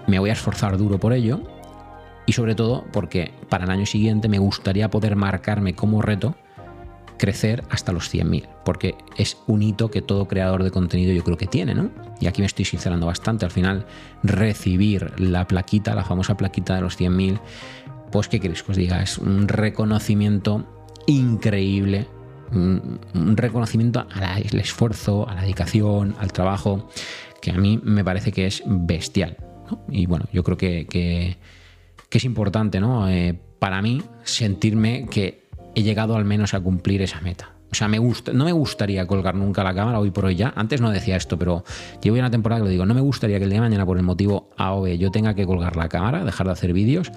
me 0.07 0.19
voy 0.19 0.29
a 0.29 0.33
esforzar 0.33 0.77
duro 0.77 0.99
por 0.99 1.13
ello 1.13 1.41
y 2.25 2.33
sobre 2.33 2.55
todo 2.55 2.85
porque 2.91 3.33
para 3.49 3.65
el 3.65 3.71
año 3.71 3.85
siguiente 3.85 4.29
me 4.29 4.39
gustaría 4.39 4.89
poder 4.89 5.15
marcarme 5.15 5.73
como 5.73 6.01
reto 6.01 6.35
crecer 7.21 7.63
hasta 7.69 7.91
los 7.91 8.11
100.000, 8.11 8.47
porque 8.65 8.95
es 9.15 9.37
un 9.45 9.61
hito 9.61 9.91
que 9.91 10.01
todo 10.01 10.27
creador 10.27 10.63
de 10.63 10.71
contenido 10.71 11.13
yo 11.13 11.23
creo 11.23 11.37
que 11.37 11.45
tiene, 11.45 11.75
¿no? 11.75 11.91
Y 12.19 12.25
aquí 12.25 12.41
me 12.41 12.47
estoy 12.47 12.65
sincerando 12.65 13.05
bastante, 13.05 13.45
al 13.45 13.51
final 13.51 13.85
recibir 14.23 15.13
la 15.19 15.45
plaquita, 15.45 15.93
la 15.93 16.03
famosa 16.03 16.35
plaquita 16.35 16.73
de 16.73 16.81
los 16.81 16.99
100.000, 16.99 17.39
pues 18.11 18.27
qué 18.27 18.39
queréis 18.39 18.63
que 18.63 18.71
os 18.71 18.77
diga, 18.77 19.03
es 19.03 19.19
un 19.19 19.47
reconocimiento 19.47 20.65
increíble, 21.05 22.07
un, 22.51 22.99
reconocimiento 23.37 24.07
al 24.09 24.59
esfuerzo, 24.59 25.29
a 25.29 25.35
la 25.35 25.43
dedicación, 25.43 26.15
al 26.17 26.33
trabajo, 26.33 26.89
que 27.39 27.51
a 27.51 27.55
mí 27.55 27.79
me 27.83 28.03
parece 28.03 28.31
que 28.31 28.47
es 28.47 28.63
bestial. 28.65 29.37
Y 29.89 30.07
bueno, 30.07 30.25
yo 30.33 30.43
creo 30.43 30.57
que, 30.57 31.37
es 32.09 32.23
importante, 32.25 32.79
¿no? 32.79 33.07
Eh, 33.07 33.39
para 33.59 33.79
mí, 33.83 34.01
sentirme 34.23 35.05
que 35.05 35.50
he 35.75 35.83
llegado 35.83 36.15
al 36.15 36.25
menos 36.25 36.53
a 36.53 36.59
cumplir 36.59 37.01
esa 37.01 37.21
meta. 37.21 37.51
O 37.71 37.75
sea, 37.75 37.87
me 37.87 37.99
gusta, 37.99 38.33
no 38.33 38.43
me 38.43 38.51
gustaría 38.51 39.07
colgar 39.07 39.35
nunca 39.35 39.63
la 39.63 39.73
cámara 39.73 39.99
hoy 39.99 40.11
por 40.11 40.25
hoy 40.25 40.35
ya. 40.35 40.51
Antes 40.57 40.81
no 40.81 40.91
decía 40.91 41.15
esto, 41.15 41.39
pero 41.39 41.63
llevo 42.01 42.17
una 42.17 42.29
temporada 42.29 42.59
que 42.59 42.65
lo 42.65 42.69
digo. 42.69 42.85
No 42.85 42.93
me 42.93 43.01
gustaría 43.01 43.37
que 43.37 43.45
el 43.45 43.49
día 43.49 43.61
de 43.61 43.67
mañana, 43.67 43.85
por 43.85 43.97
el 43.97 44.03
motivo 44.03 44.49
A 44.57 44.73
o 44.73 44.81
B, 44.81 44.97
yo 44.97 45.09
tenga 45.09 45.35
que 45.35 45.45
colgar 45.45 45.77
la 45.77 45.87
cámara, 45.87 46.25
dejar 46.25 46.47
de 46.47 46.53
hacer 46.53 46.73
vídeos 46.73 47.11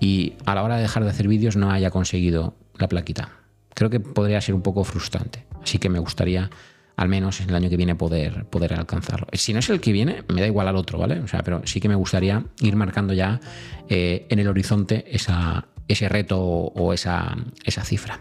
y 0.00 0.34
a 0.46 0.54
la 0.54 0.62
hora 0.62 0.76
de 0.76 0.82
dejar 0.82 1.02
de 1.02 1.10
hacer 1.10 1.26
vídeos 1.26 1.56
no 1.56 1.72
haya 1.72 1.90
conseguido 1.90 2.54
la 2.78 2.88
plaquita. 2.88 3.30
Creo 3.74 3.90
que 3.90 3.98
podría 3.98 4.40
ser 4.40 4.54
un 4.54 4.62
poco 4.62 4.84
frustrante. 4.84 5.44
Así 5.60 5.78
que 5.78 5.88
me 5.88 5.98
gustaría 5.98 6.50
al 6.96 7.08
menos 7.08 7.40
el 7.40 7.52
año 7.52 7.68
que 7.68 7.76
viene 7.76 7.96
poder, 7.96 8.44
poder 8.44 8.74
alcanzarlo. 8.74 9.26
Si 9.32 9.52
no 9.52 9.58
es 9.58 9.68
el 9.70 9.80
que 9.80 9.90
viene, 9.90 10.22
me 10.32 10.40
da 10.40 10.46
igual 10.46 10.68
al 10.68 10.76
otro, 10.76 10.98
¿vale? 10.98 11.18
O 11.18 11.26
sea, 11.26 11.42
pero 11.42 11.62
sí 11.64 11.80
que 11.80 11.88
me 11.88 11.96
gustaría 11.96 12.44
ir 12.60 12.76
marcando 12.76 13.12
ya 13.12 13.40
eh, 13.88 14.26
en 14.30 14.38
el 14.38 14.46
horizonte 14.46 15.04
esa, 15.10 15.66
ese 15.88 16.08
reto 16.08 16.40
o 16.40 16.92
esa, 16.92 17.36
esa 17.64 17.84
cifra. 17.84 18.20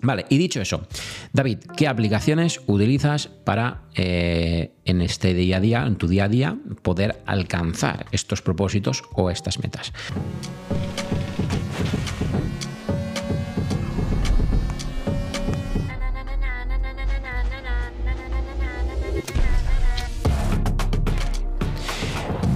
Vale, 0.00 0.26
y 0.28 0.38
dicho 0.38 0.60
eso, 0.60 0.86
David, 1.32 1.58
¿qué 1.76 1.88
aplicaciones 1.88 2.60
utilizas 2.66 3.26
para 3.26 3.82
eh, 3.96 4.72
en 4.84 5.02
este 5.02 5.34
día 5.34 5.56
a 5.56 5.60
día, 5.60 5.84
en 5.86 5.96
tu 5.96 6.06
día 6.06 6.24
a 6.24 6.28
día, 6.28 6.56
poder 6.82 7.20
alcanzar 7.26 8.06
estos 8.12 8.40
propósitos 8.40 9.02
o 9.14 9.28
estas 9.30 9.58
metas? 9.58 9.92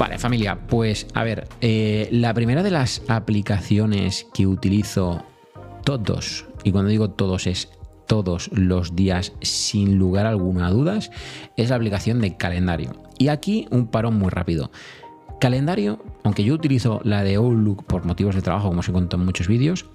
Vale, 0.02 0.18
familia, 0.18 0.59
pues 0.66 1.06
a 1.14 1.23
ver, 1.23 1.47
eh, 1.61 2.09
la 2.11 2.35
primera 2.35 2.64
de 2.64 2.73
las 2.73 3.02
aplicaciones 3.06 4.26
que 4.35 4.49
utilizo 4.49 5.25
todos, 5.85 6.44
y 6.64 6.73
cuando 6.73 6.90
digo 6.90 7.11
todos 7.11 7.47
es 7.47 7.68
todos 8.09 8.50
los 8.52 8.97
días 8.97 9.32
sin 9.42 10.00
lugar 10.00 10.26
alguna 10.26 10.66
a 10.66 10.71
dudas, 10.71 11.12
es 11.56 11.71
la 11.71 11.76
aplicación 11.76 12.21
de 12.21 12.37
calendario. 12.37 12.90
Y 13.16 13.28
aquí 13.28 13.68
un 13.71 13.87
parón 13.87 14.18
muy 14.18 14.30
rápido. 14.30 14.73
Calendario, 15.38 16.02
aunque 16.25 16.42
yo 16.42 16.54
utilizo 16.54 17.00
la 17.04 17.23
de 17.23 17.37
Outlook 17.37 17.85
por 17.85 18.04
motivos 18.04 18.35
de 18.35 18.42
trabajo, 18.42 18.66
como 18.71 18.80
os 18.80 18.88
he 18.88 18.92
contado 18.92 19.23
en 19.23 19.26
muchos 19.26 19.47
vídeos, 19.47 19.87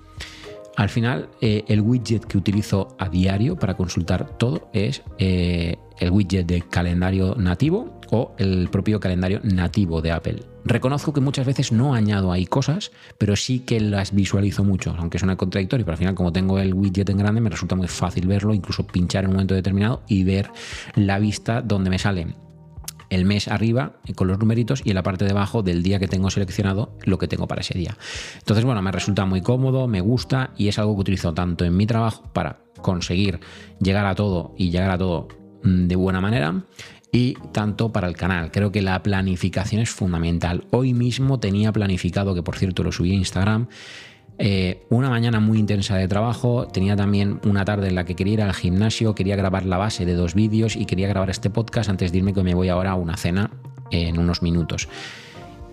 al 0.77 0.89
final 0.89 1.29
eh, 1.41 1.65
el 1.67 1.81
widget 1.81 2.23
que 2.25 2.37
utilizo 2.37 2.95
a 2.99 3.09
diario 3.09 3.57
para 3.57 3.75
consultar 3.75 4.37
todo 4.37 4.69
es 4.73 5.01
eh, 5.17 5.75
el 5.99 6.11
widget 6.11 6.45
de 6.45 6.61
calendario 6.61 7.35
nativo 7.35 7.99
o 8.11 8.35
el 8.37 8.69
propio 8.69 8.99
calendario 8.99 9.41
nativo 9.43 10.01
de 10.03 10.11
Apple. 10.11 10.43
Reconozco 10.65 11.13
que 11.13 11.19
muchas 11.19 11.47
veces 11.47 11.71
no 11.71 11.95
añado 11.95 12.31
ahí 12.31 12.45
cosas, 12.45 12.91
pero 13.17 13.35
sí 13.35 13.59
que 13.59 13.79
las 13.79 14.13
visualizo 14.13 14.63
mucho, 14.63 14.93
aunque 14.97 15.17
suena 15.17 15.35
contradictorio, 15.35 15.83
pero 15.83 15.93
al 15.93 15.99
final 15.99 16.13
como 16.15 16.31
tengo 16.31 16.59
el 16.59 16.75
widget 16.75 17.09
en 17.09 17.17
grande 17.17 17.41
me 17.41 17.49
resulta 17.49 17.75
muy 17.75 17.87
fácil 17.87 18.27
verlo, 18.27 18.53
incluso 18.53 18.85
pinchar 18.85 19.23
en 19.23 19.31
un 19.31 19.35
momento 19.37 19.55
determinado 19.55 20.03
y 20.07 20.23
ver 20.23 20.51
la 20.95 21.17
vista 21.17 21.61
donde 21.63 21.89
me 21.89 21.97
sale 21.97 22.35
el 23.09 23.25
mes 23.25 23.47
arriba 23.47 23.93
con 24.15 24.27
los 24.27 24.39
numeritos 24.39 24.81
y 24.83 24.89
en 24.89 24.95
la 24.95 25.03
parte 25.03 25.25
de 25.25 25.31
abajo 25.31 25.63
del 25.63 25.83
día 25.83 25.99
que 25.99 26.07
tengo 26.07 26.29
seleccionado 26.29 26.93
lo 27.03 27.17
que 27.17 27.27
tengo 27.27 27.47
para 27.47 27.61
ese 27.61 27.77
día. 27.77 27.97
Entonces, 28.39 28.65
bueno, 28.65 28.81
me 28.81 28.91
resulta 28.91 29.25
muy 29.25 29.41
cómodo, 29.41 29.87
me 29.87 30.01
gusta 30.01 30.51
y 30.57 30.67
es 30.67 30.79
algo 30.79 30.95
que 30.95 31.01
utilizo 31.01 31.33
tanto 31.33 31.65
en 31.65 31.75
mi 31.75 31.85
trabajo 31.85 32.23
para 32.33 32.59
conseguir 32.81 33.39
llegar 33.79 34.05
a 34.05 34.15
todo 34.15 34.53
y 34.57 34.69
llegar 34.69 34.91
a 34.91 34.97
todo 34.97 35.27
mm, 35.63 35.87
de 35.87 35.95
buena 35.95 36.21
manera 36.21 36.63
y 37.11 37.35
tanto 37.51 37.91
para 37.91 38.07
el 38.07 38.15
canal. 38.15 38.51
Creo 38.51 38.71
que 38.71 38.81
la 38.81 39.01
planificación 39.01 39.81
es 39.81 39.89
fundamental. 39.89 40.65
Hoy 40.71 40.93
mismo 40.93 41.39
tenía 41.39 41.71
planificado, 41.71 42.35
que 42.35 42.43
por 42.43 42.57
cierto 42.57 42.83
lo 42.83 42.91
subí 42.91 43.11
a 43.11 43.15
Instagram, 43.15 43.67
eh, 44.39 44.85
una 44.89 45.09
mañana 45.09 45.39
muy 45.39 45.57
intensa 45.57 45.95
de 45.95 46.07
trabajo, 46.07 46.67
tenía 46.67 46.95
también 46.95 47.39
una 47.43 47.65
tarde 47.65 47.87
en 47.87 47.95
la 47.95 48.05
que 48.05 48.15
quería 48.15 48.33
ir 48.33 48.41
al 48.41 48.53
gimnasio, 48.53 49.15
quería 49.15 49.35
grabar 49.35 49.65
la 49.65 49.77
base 49.77 50.05
de 50.05 50.13
dos 50.13 50.35
vídeos 50.35 50.75
y 50.75 50.85
quería 50.85 51.07
grabar 51.07 51.29
este 51.29 51.49
podcast 51.49 51.89
antes 51.89 52.11
de 52.11 52.19
irme 52.19 52.33
que 52.33 52.43
me 52.43 52.53
voy 52.53 52.69
ahora 52.69 52.91
a 52.91 52.95
una 52.95 53.17
cena 53.17 53.49
en 53.89 54.19
unos 54.19 54.41
minutos. 54.41 54.87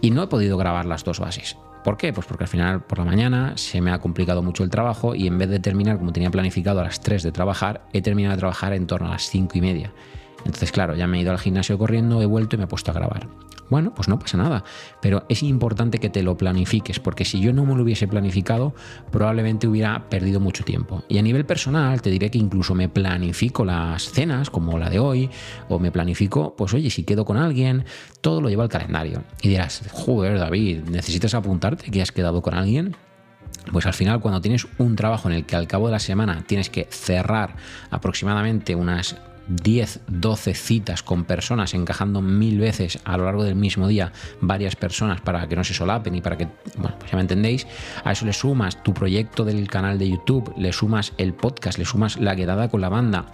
Y 0.01 0.11
no 0.11 0.23
he 0.23 0.27
podido 0.27 0.57
grabar 0.57 0.87
las 0.87 1.05
dos 1.05 1.21
bases. 1.21 1.57
¿Por 1.85 1.99
qué? 1.99 2.15
Pues 2.15 2.27
porque 2.27 2.45
al 2.45 2.49
final 2.49 2.83
por 2.83 2.99
la 2.99 3.05
mañana 3.05 3.53
se 3.57 3.83
me 3.83 3.91
ha 3.91 3.99
complicado 3.99 4.43
mucho 4.43 4.65
el 4.65 4.71
trabajo 4.71 5.15
y 5.15 5.27
en 5.27 5.37
vez 5.37 5.51
de 5.51 5.61
terminar 5.61 5.99
como 5.99 6.13
tenía 6.13 6.31
planificado 6.31 6.81
a 6.81 6.85
las 6.85 7.01
3 7.01 7.23
de 7.23 7.33
trabajar, 7.33 7.87
he 7.93 8.01
terminado 8.01 8.35
de 8.35 8.39
trabajar 8.39 8.73
en 8.73 8.87
torno 8.87 9.09
a 9.09 9.11
las 9.11 9.29
5 9.29 9.59
y 9.59 9.61
media. 9.61 9.93
Entonces, 10.39 10.73
claro, 10.73 10.95
ya 10.95 11.07
me 11.07 11.19
he 11.19 11.21
ido 11.21 11.31
al 11.31 11.39
gimnasio 11.39 11.77
corriendo, 11.77 12.23
he 12.23 12.27
vuelto 12.27 12.57
y 12.57 12.59
me 12.59 12.65
he 12.65 12.69
puesto 12.69 12.91
a 12.91 12.95
grabar. 12.95 13.29
Bueno, 13.71 13.95
pues 13.95 14.09
no 14.09 14.19
pasa 14.19 14.37
nada, 14.37 14.65
pero 15.01 15.25
es 15.29 15.43
importante 15.43 15.99
que 15.99 16.11
te 16.11 16.23
lo 16.23 16.37
planifiques, 16.37 17.01
porque 17.01 17.25
si 17.25 17.41
yo 17.41 17.53
no 17.53 17.65
me 17.65 17.75
lo 17.75 17.83
hubiese 17.83 18.07
planificado, 18.07 18.75
probablemente 19.11 19.67
hubiera 19.67 20.09
perdido 20.11 20.39
mucho 20.39 20.65
tiempo. 20.65 21.03
Y 21.09 21.19
a 21.19 21.23
nivel 21.23 21.47
personal, 21.47 22.03
te 22.03 22.11
diré 22.11 22.31
que 22.31 22.39
incluso 22.39 22.75
me 22.75 22.89
planifico 22.89 23.65
las 23.65 24.11
cenas, 24.11 24.51
como 24.51 24.79
la 24.79 24.91
de 24.91 24.99
hoy, 24.99 25.31
o 25.69 25.79
me 25.79 25.91
planifico, 25.91 26.55
pues 26.57 26.75
oye, 26.75 26.91
si 26.91 27.05
quedo 27.05 27.25
con 27.25 27.37
alguien, 27.37 27.85
todo 28.21 28.41
lo 28.41 28.49
llevo 28.49 28.63
al 28.63 28.69
calendario. 28.69 29.23
Y 29.41 29.49
dirás, 29.49 29.83
joder, 29.93 30.39
David, 30.39 30.85
¿necesitas 30.91 31.35
apuntarte 31.35 31.91
que 31.91 32.03
has 32.03 32.13
quedado 32.13 32.43
con 32.43 32.55
alguien? 32.55 32.97
Pues 33.73 33.87
al 33.87 33.95
final, 33.95 34.21
cuando 34.21 34.41
tienes 34.41 34.67
un 34.79 34.95
trabajo 34.95 35.29
en 35.29 35.35
el 35.35 35.47
que 35.47 35.57
al 35.57 35.67
cabo 35.67 35.87
de 35.87 35.93
la 35.93 35.99
semana 35.99 36.45
tienes 36.47 36.69
que 36.69 36.87
cerrar 36.91 37.57
aproximadamente 37.91 38.75
unas 38.75 39.17
10, 39.49 40.01
12 40.09 40.55
citas 40.55 41.03
con 41.03 41.25
personas, 41.25 41.75
encajando 41.75 42.21
mil 42.21 42.59
veces 42.59 42.99
a 43.05 43.17
lo 43.17 43.25
largo 43.25 43.45
del 43.45 43.55
mismo 43.55 43.89
día 43.89 44.13
varias 44.41 44.77
personas 44.77 45.21
para 45.21 45.47
que 45.49 45.57
no 45.57 45.65
se 45.65 45.75
solapen 45.75 46.15
y 46.15 46.21
para 46.21 46.37
que, 46.37 46.49
bueno, 46.77 46.97
pues 46.99 47.11
ya 47.11 47.17
me 47.17 47.23
entendéis, 47.23 47.67
a 48.05 48.13
eso 48.13 48.25
le 48.25 48.33
sumas 48.33 48.83
tu 48.83 48.95
proyecto 48.95 49.45
del 49.45 49.69
canal 49.69 49.99
de 49.99 50.11
YouTube, 50.11 50.53
le 50.57 50.73
sumas 50.73 51.13
el 51.19 51.35
podcast, 51.35 51.79
le 51.79 51.85
sumas 51.85 52.19
la 52.19 52.37
quedada 52.37 52.69
con 52.69 52.81
la 52.81 52.89
banda, 52.89 53.27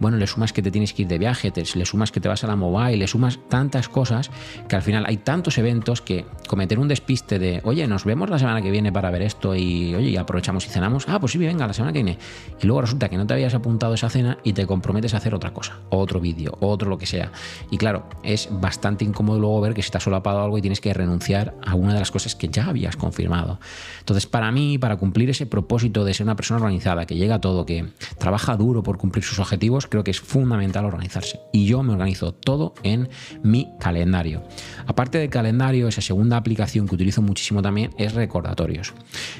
bueno, 0.00 0.16
le 0.16 0.26
sumas 0.26 0.52
que 0.52 0.62
te 0.62 0.70
tienes 0.70 0.92
que 0.92 1.02
ir 1.02 1.08
de 1.08 1.18
viaje, 1.18 1.52
le 1.74 1.84
sumas 1.84 2.12
que 2.12 2.20
te 2.20 2.28
vas 2.28 2.44
a 2.44 2.46
la 2.46 2.56
mobile, 2.56 2.96
le 2.96 3.06
sumas 3.06 3.38
tantas 3.48 3.88
cosas 3.88 4.30
que 4.68 4.76
al 4.76 4.82
final 4.82 5.04
hay 5.06 5.18
tantos 5.18 5.58
eventos 5.58 6.00
que 6.00 6.26
cometer 6.48 6.78
un 6.78 6.88
despiste 6.88 7.38
de, 7.38 7.60
oye, 7.64 7.86
nos 7.86 8.04
vemos 8.04 8.30
la 8.30 8.38
semana 8.38 8.62
que 8.62 8.70
viene 8.70 8.92
para 8.92 9.10
ver 9.10 9.22
esto 9.22 9.54
y, 9.54 9.94
oye, 9.94 10.10
y 10.10 10.16
aprovechamos 10.16 10.66
y 10.66 10.68
cenamos, 10.68 11.06
ah, 11.08 11.18
pues 11.20 11.32
sí, 11.32 11.38
venga, 11.38 11.66
la 11.66 11.72
semana 11.72 11.92
que 11.92 12.02
viene. 12.02 12.18
Y 12.60 12.66
luego 12.66 12.82
resulta 12.82 13.08
que 13.08 13.16
no 13.16 13.26
te 13.26 13.34
habías 13.34 13.54
apuntado 13.54 13.94
esa 13.94 14.08
cena 14.08 14.38
y 14.44 14.52
te 14.52 14.66
comprometes 14.66 15.14
a 15.14 15.18
hacer 15.18 15.34
otra 15.34 15.52
cosa, 15.52 15.78
otro 15.90 16.20
vídeo, 16.20 16.56
otro 16.60 16.88
lo 16.90 16.98
que 16.98 17.06
sea. 17.06 17.32
Y 17.70 17.78
claro, 17.78 18.08
es 18.22 18.48
bastante 18.50 19.04
incómodo 19.04 19.38
luego 19.38 19.60
ver 19.60 19.74
que 19.74 19.82
si 19.82 19.90
te 19.90 19.98
has 19.98 20.04
solapado 20.04 20.42
algo 20.42 20.58
y 20.58 20.60
tienes 20.60 20.80
que 20.80 20.92
renunciar 20.92 21.54
a 21.64 21.74
una 21.74 21.94
de 21.94 22.00
las 22.00 22.10
cosas 22.10 22.34
que 22.34 22.48
ya 22.48 22.66
habías 22.66 22.96
confirmado. 22.96 23.58
Entonces, 24.00 24.26
para 24.26 24.50
mí, 24.52 24.78
para 24.78 24.96
cumplir 24.96 25.30
ese 25.30 25.46
propósito 25.46 26.04
de 26.04 26.14
ser 26.14 26.24
una 26.24 26.36
persona 26.36 26.60
organizada, 26.60 27.06
que 27.06 27.16
llega 27.16 27.36
a 27.36 27.40
todo, 27.40 27.66
que 27.66 27.86
trabaja 28.18 28.56
duro 28.56 28.82
por 28.82 28.98
cumplir 28.98 29.24
sus 29.24 29.38
objetivos, 29.38 29.85
creo 29.88 30.04
que 30.04 30.10
es 30.10 30.20
fundamental 30.20 30.84
organizarse. 30.84 31.40
Y 31.52 31.66
yo 31.66 31.82
me 31.82 31.92
organizo 31.92 32.32
todo 32.32 32.74
en 32.82 33.08
mi 33.42 33.72
calendario. 33.80 34.42
Aparte 34.86 35.18
de 35.18 35.28
calendario, 35.28 35.88
esa 35.88 36.00
segunda 36.00 36.36
aplicación 36.36 36.86
que 36.86 36.94
utilizo 36.94 37.22
muchísimo 37.22 37.62
también 37.62 37.90
es 37.98 38.14
recordatorios. 38.14 38.94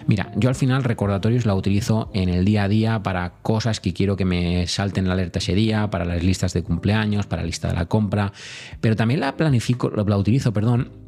Mira, 0.07 0.33
yo 0.37 0.49
al 0.49 0.55
final 0.55 0.85
recordatorios 0.85 1.47
la 1.47 1.55
utilizo 1.55 2.11
en 2.15 2.29
el 2.29 2.45
día 2.45 2.65
a 2.65 2.69
día 2.69 3.03
para 3.03 3.35
cosas 3.43 3.81
que 3.81 3.93
quiero 3.93 4.17
que 4.17 4.25
me 4.25 4.67
salten 4.67 5.07
la 5.07 5.15
alerta 5.15 5.39
ese 5.39 5.55
día, 5.55 5.91
para 5.91 6.05
las 6.05 6.23
listas 6.23 6.53
de 6.53 6.63
cumpleaños, 6.63 7.27
para 7.27 7.43
la 7.43 7.47
lista 7.47 7.69
de 7.69 7.75
la 7.75 7.87
compra, 7.87 8.33
pero 8.81 8.97
también 8.97 9.21
la 9.21 9.37
planifico, 9.37 9.91
la 9.91 10.17
utilizo, 10.17 10.53
perdón, 10.53 11.06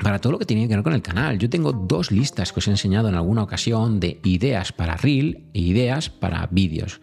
para 0.00 0.20
todo 0.20 0.32
lo 0.32 0.38
que 0.38 0.46
tiene 0.46 0.68
que 0.68 0.74
ver 0.74 0.82
con 0.82 0.94
el 0.94 1.02
canal. 1.02 1.38
Yo 1.38 1.50
tengo 1.50 1.72
dos 1.72 2.10
listas 2.10 2.52
que 2.52 2.60
os 2.60 2.68
he 2.68 2.70
enseñado 2.70 3.08
en 3.08 3.14
alguna 3.14 3.42
ocasión 3.42 4.00
de 4.00 4.20
ideas 4.24 4.72
para 4.72 4.96
reel 4.96 5.44
e 5.52 5.60
ideas 5.60 6.08
para 6.08 6.46
vídeos. 6.50 7.00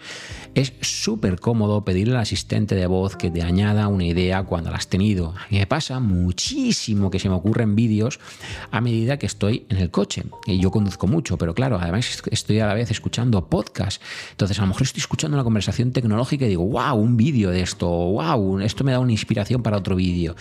Es 0.55 0.74
súper 0.81 1.39
cómodo 1.39 1.86
pedirle 1.86 2.15
al 2.15 2.22
asistente 2.22 2.75
de 2.75 2.88
voz 2.88 3.15
que 3.15 3.29
te 3.29 3.41
añada 3.41 3.88
una 3.88 4.05
idea 4.05 4.43
cuando 4.43 4.72
la 4.72 4.77
has 4.77 4.88
tenido. 4.88 5.29
A 5.38 5.48
mí 5.50 5.60
me 5.60 5.67
pasa 5.67 6.00
muchísimo 6.00 7.12
que 7.12 7.19
se 7.19 7.29
me 7.29 7.36
ocurren 7.36 7.75
vídeos 7.75 8.19
a 8.72 8.81
medida 8.81 9.17
que 9.17 9.25
estoy 9.25 9.65
en 9.69 9.77
el 9.77 9.91
coche. 9.91 10.24
Y 10.48 10.60
yo 10.60 10.72
conduzco 10.72 11.08
mucho, 11.08 11.38
pero 11.38 11.53
claro, 11.53 11.77
además 11.79 12.22
estoy 12.31 12.60
a 12.60 12.67
la 12.67 12.74
vez 12.74 12.89
escuchando 12.91 13.48
podcast. 13.48 14.01
Entonces 14.31 14.58
a 14.58 14.62
lo 14.62 14.69
mejor 14.69 14.84
estoy 14.84 15.01
escuchando 15.01 15.38
una 15.38 15.43
conversación 15.43 15.91
tecnológica 15.91 16.46
y 16.46 16.50
digo, 16.50 16.65
wow, 16.65 16.96
un 16.96 17.17
vídeo 17.17 17.51
de 17.51 17.62
esto, 17.62 17.88
wow, 17.88 18.60
esto 18.60 18.84
me 18.84 18.91
da 18.91 19.00
una 19.00 19.12
inspiración 19.12 19.62
para 19.62 19.77
otro 19.77 19.96
vídeo 19.96 20.36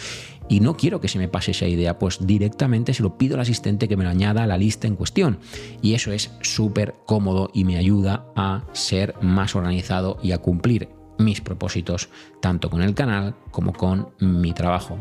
y 0.48 0.60
no 0.60 0.76
quiero 0.76 1.00
que 1.00 1.08
se 1.08 1.18
me 1.18 1.28
pase 1.28 1.50
esa 1.50 1.66
idea, 1.66 1.98
pues 1.98 2.26
directamente 2.38 2.94
se 2.94 3.02
lo 3.02 3.18
pido 3.18 3.34
al 3.34 3.40
asistente 3.40 3.88
que 3.88 3.96
me 3.96 4.04
lo 4.04 4.10
añada 4.10 4.44
a 4.44 4.46
la 4.46 4.56
lista 4.56 4.86
en 4.86 4.96
cuestión. 4.96 5.38
Y 5.82 5.94
eso 5.94 6.12
es 6.12 6.30
súper 6.40 6.94
cómodo 7.04 7.50
y 7.52 7.64
me 7.64 7.76
ayuda 7.76 8.26
a 8.36 8.64
ser 8.72 9.14
más 9.20 9.56
organizado 9.56 10.18
y 10.22 10.32
a 10.32 10.38
cumplir 10.38 10.88
mis 11.18 11.40
propósitos, 11.40 12.10
tanto 12.40 12.70
con 12.70 12.80
el 12.80 12.94
canal 12.94 13.34
como 13.50 13.72
con 13.72 14.10
mi 14.20 14.52
trabajo. 14.52 14.98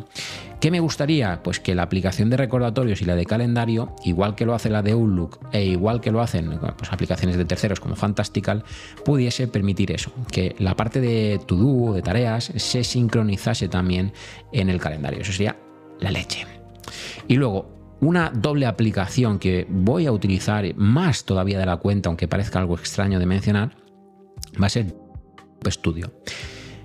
¿Qué 0.59 0.71
me 0.71 0.79
gustaría? 0.79 1.43
Pues 1.43 1.59
que 1.59 1.75
la 1.75 1.83
aplicación 1.83 2.31
de 2.31 2.37
recordatorios 2.37 3.03
y 3.03 3.05
la 3.05 3.15
de 3.15 3.27
calendario, 3.27 3.95
igual 4.03 4.33
que 4.33 4.47
lo 4.47 4.55
hace 4.55 4.71
la 4.71 4.81
de 4.81 4.93
Outlook 4.93 5.39
e 5.51 5.63
igual 5.63 6.01
que 6.01 6.11
lo 6.11 6.21
hacen 6.21 6.59
pues, 6.59 6.91
aplicaciones 6.91 7.37
de 7.37 7.45
terceros 7.45 7.79
como 7.79 7.95
Fantastical, 7.95 8.63
pudiese 9.05 9.47
permitir 9.47 9.91
eso, 9.91 10.11
que 10.31 10.55
la 10.57 10.75
parte 10.75 10.99
de 10.99 11.39
to-do, 11.45 11.93
de 11.93 12.01
tareas, 12.01 12.51
se 12.55 12.83
sincronizase 12.83 13.67
también 13.67 14.11
en 14.51 14.69
el 14.69 14.79
calendario. 14.79 15.21
Eso 15.21 15.31
sería 15.31 15.55
la 15.99 16.09
leche. 16.09 16.56
Y 17.27 17.35
luego, 17.35 17.97
una 18.01 18.29
doble 18.29 18.65
aplicación 18.65 19.39
que 19.39 19.65
voy 19.69 20.05
a 20.05 20.11
utilizar 20.11 20.65
más 20.75 21.25
todavía 21.25 21.59
de 21.59 21.65
la 21.65 21.77
cuenta, 21.77 22.09
aunque 22.09 22.27
parezca 22.27 22.59
algo 22.59 22.75
extraño 22.75 23.19
de 23.19 23.25
mencionar, 23.25 23.75
va 24.61 24.67
a 24.67 24.69
ser 24.69 24.93
Studio. 25.65 26.11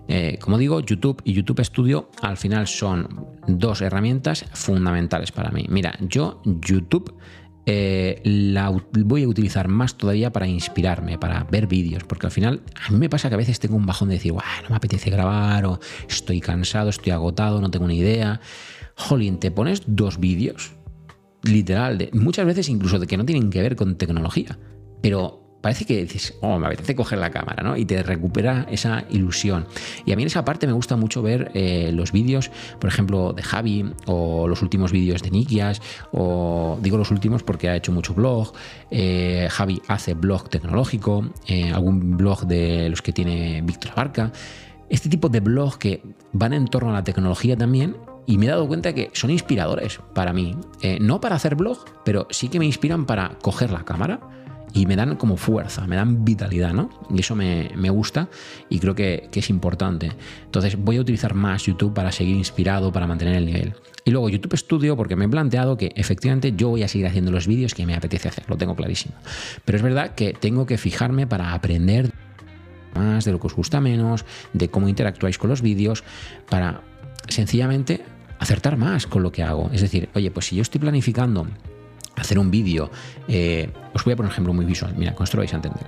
Eh, 0.08 0.38
como 0.40 0.58
digo, 0.58 0.80
YouTube 0.80 1.22
y 1.24 1.32
YouTube 1.32 1.64
Studio 1.64 2.10
al 2.20 2.36
final 2.36 2.66
son 2.66 3.26
dos 3.46 3.80
herramientas 3.82 4.44
fundamentales 4.52 5.30
para 5.30 5.50
mí. 5.50 5.66
Mira, 5.68 5.96
yo 6.00 6.42
YouTube 6.44 7.16
eh, 7.64 8.20
la 8.24 8.70
voy 8.70 9.22
a 9.22 9.28
utilizar 9.28 9.68
más 9.68 9.96
todavía 9.96 10.32
para 10.32 10.46
inspirarme, 10.46 11.18
para 11.18 11.44
ver 11.44 11.66
vídeos, 11.66 12.02
porque 12.04 12.26
al 12.26 12.32
final 12.32 12.62
a 12.86 12.90
mí 12.90 12.98
me 12.98 13.08
pasa 13.08 13.28
que 13.28 13.34
a 13.34 13.38
veces 13.38 13.60
tengo 13.60 13.76
un 13.76 13.86
bajón 13.86 14.08
de 14.08 14.14
decir, 14.14 14.32
no 14.32 14.70
me 14.70 14.76
apetece 14.76 15.10
grabar, 15.10 15.64
o 15.66 15.78
estoy 16.08 16.40
cansado, 16.40 16.90
estoy 16.90 17.12
agotado, 17.12 17.60
no 17.60 17.70
tengo 17.70 17.86
ni 17.86 17.98
idea. 17.98 18.40
Jolín, 18.96 19.38
te 19.38 19.50
pones 19.50 19.82
dos 19.86 20.18
vídeos, 20.18 20.72
literal, 21.42 21.98
de, 21.98 22.10
muchas 22.12 22.46
veces 22.46 22.68
incluso 22.68 22.98
de 22.98 23.06
que 23.06 23.16
no 23.16 23.24
tienen 23.24 23.50
que 23.50 23.62
ver 23.62 23.76
con 23.76 23.96
tecnología, 23.96 24.58
pero 25.00 25.41
parece 25.62 25.84
que 25.86 26.02
dices, 26.02 26.34
oh, 26.40 26.58
me 26.58 26.66
apetece 26.66 26.94
coger 26.94 27.18
la 27.18 27.30
cámara, 27.30 27.62
¿no? 27.62 27.76
Y 27.76 27.86
te 27.86 28.02
recupera 28.02 28.66
esa 28.70 29.04
ilusión. 29.08 29.66
Y 30.04 30.12
a 30.12 30.16
mí 30.16 30.22
en 30.22 30.26
esa 30.26 30.44
parte 30.44 30.66
me 30.66 30.72
gusta 30.72 30.96
mucho 30.96 31.22
ver 31.22 31.52
eh, 31.54 31.90
los 31.94 32.12
vídeos, 32.12 32.50
por 32.80 32.88
ejemplo, 32.88 33.32
de 33.32 33.42
Javi, 33.42 33.90
o 34.06 34.48
los 34.48 34.60
últimos 34.60 34.92
vídeos 34.92 35.22
de 35.22 35.30
Nikias, 35.30 35.80
o 36.10 36.78
digo 36.82 36.98
los 36.98 37.12
últimos 37.12 37.44
porque 37.44 37.68
ha 37.70 37.76
hecho 37.76 37.92
mucho 37.92 38.12
blog. 38.12 38.52
Eh, 38.90 39.48
Javi 39.50 39.80
hace 39.86 40.14
blog 40.14 40.50
tecnológico, 40.50 41.30
eh, 41.46 41.70
algún 41.72 42.16
blog 42.16 42.46
de 42.46 42.90
los 42.90 43.00
que 43.00 43.12
tiene 43.12 43.62
Víctor 43.62 43.92
Abarca. 43.92 44.32
Este 44.90 45.08
tipo 45.08 45.28
de 45.28 45.40
blog 45.40 45.78
que 45.78 46.02
van 46.32 46.52
en 46.52 46.66
torno 46.66 46.90
a 46.90 46.92
la 46.92 47.04
tecnología 47.04 47.56
también 47.56 47.96
y 48.26 48.36
me 48.36 48.46
he 48.46 48.48
dado 48.48 48.66
cuenta 48.66 48.92
que 48.92 49.10
son 49.14 49.30
inspiradores 49.30 50.00
para 50.12 50.32
mí. 50.32 50.56
no 51.00 51.20
para 51.20 51.36
hacer 51.36 51.54
blog, 51.54 51.78
pero 52.04 52.26
sí 52.30 52.48
que 52.48 52.58
me 52.58 52.66
inspiran 52.66 53.06
para 53.06 53.30
coger 53.40 53.70
la 53.70 53.84
cámara 53.84 54.20
y 54.72 54.86
me 54.86 54.96
dan 54.96 55.16
como 55.16 55.36
fuerza, 55.36 55.86
me 55.86 55.96
dan 55.96 56.24
vitalidad, 56.24 56.72
¿no? 56.72 56.90
Y 57.10 57.20
eso 57.20 57.36
me, 57.36 57.90
gusta 57.90 58.28
y 58.68 58.78
creo 58.78 58.94
que, 58.94 59.28
es 59.32 59.50
importante. 59.50 60.12
Entonces 60.44 60.76
voy 60.76 60.96
a 60.96 61.00
utilizar 61.00 61.34
más 61.34 61.64
YouTube 61.64 61.92
para 61.92 62.12
seguir 62.12 62.36
inspirado, 62.36 62.92
para 62.92 63.06
mantener 63.06 63.36
el 63.36 63.46
nivel. 63.46 63.74
Y 64.04 64.10
luego 64.10 64.28
YouTube 64.28 64.56
Studio 64.56 64.96
porque 64.96 65.14
me 65.14 65.26
he 65.26 65.28
planteado 65.28 65.76
que 65.76 65.92
efectivamente 65.94 66.54
yo 66.56 66.70
voy 66.70 66.82
a 66.82 66.88
seguir 66.88 67.06
haciendo 67.06 67.30
los 67.30 67.46
vídeos 67.46 67.74
que 67.74 67.86
me 67.86 67.94
apetece 67.94 68.28
hacer, 68.28 68.44
lo 68.48 68.56
tengo 68.56 68.74
clarísimo. 68.74 69.14
Pero 69.64 69.76
es 69.76 69.82
verdad 69.82 70.14
que 70.14 70.32
tengo 70.32 70.66
que 70.66 70.78
fijarme 70.78 71.26
para 71.26 71.52
aprender 71.52 72.10
más 72.94 73.24
de 73.24 73.32
lo 73.32 73.40
que 73.40 73.46
os 73.46 73.54
gusta 73.54 73.80
menos, 73.80 74.24
de 74.52 74.68
cómo 74.68 74.88
interactuáis 74.88 75.38
con 75.38 75.50
los 75.50 75.62
vídeos, 75.62 76.04
para 76.48 76.82
sencillamente 77.28 78.04
acertar 78.38 78.76
más 78.76 79.06
con 79.06 79.22
lo 79.22 79.32
que 79.32 79.42
hago. 79.42 79.70
Es 79.72 79.80
decir, 79.80 80.08
oye, 80.14 80.30
pues 80.30 80.46
si 80.46 80.56
yo 80.56 80.62
estoy 80.62 80.80
planificando 80.80 81.46
hacer 82.16 82.38
un 82.38 82.50
vídeo, 82.50 82.90
eh, 83.28 83.70
os 83.94 84.04
voy 84.04 84.12
a 84.12 84.16
poner 84.16 84.28
un 84.28 84.32
ejemplo 84.32 84.52
muy 84.52 84.64
visual, 84.64 84.94
mira, 84.96 85.14
con 85.14 85.24
esto 85.24 85.36
lo 85.36 85.42
vais 85.42 85.52
a 85.52 85.56
entender. 85.56 85.86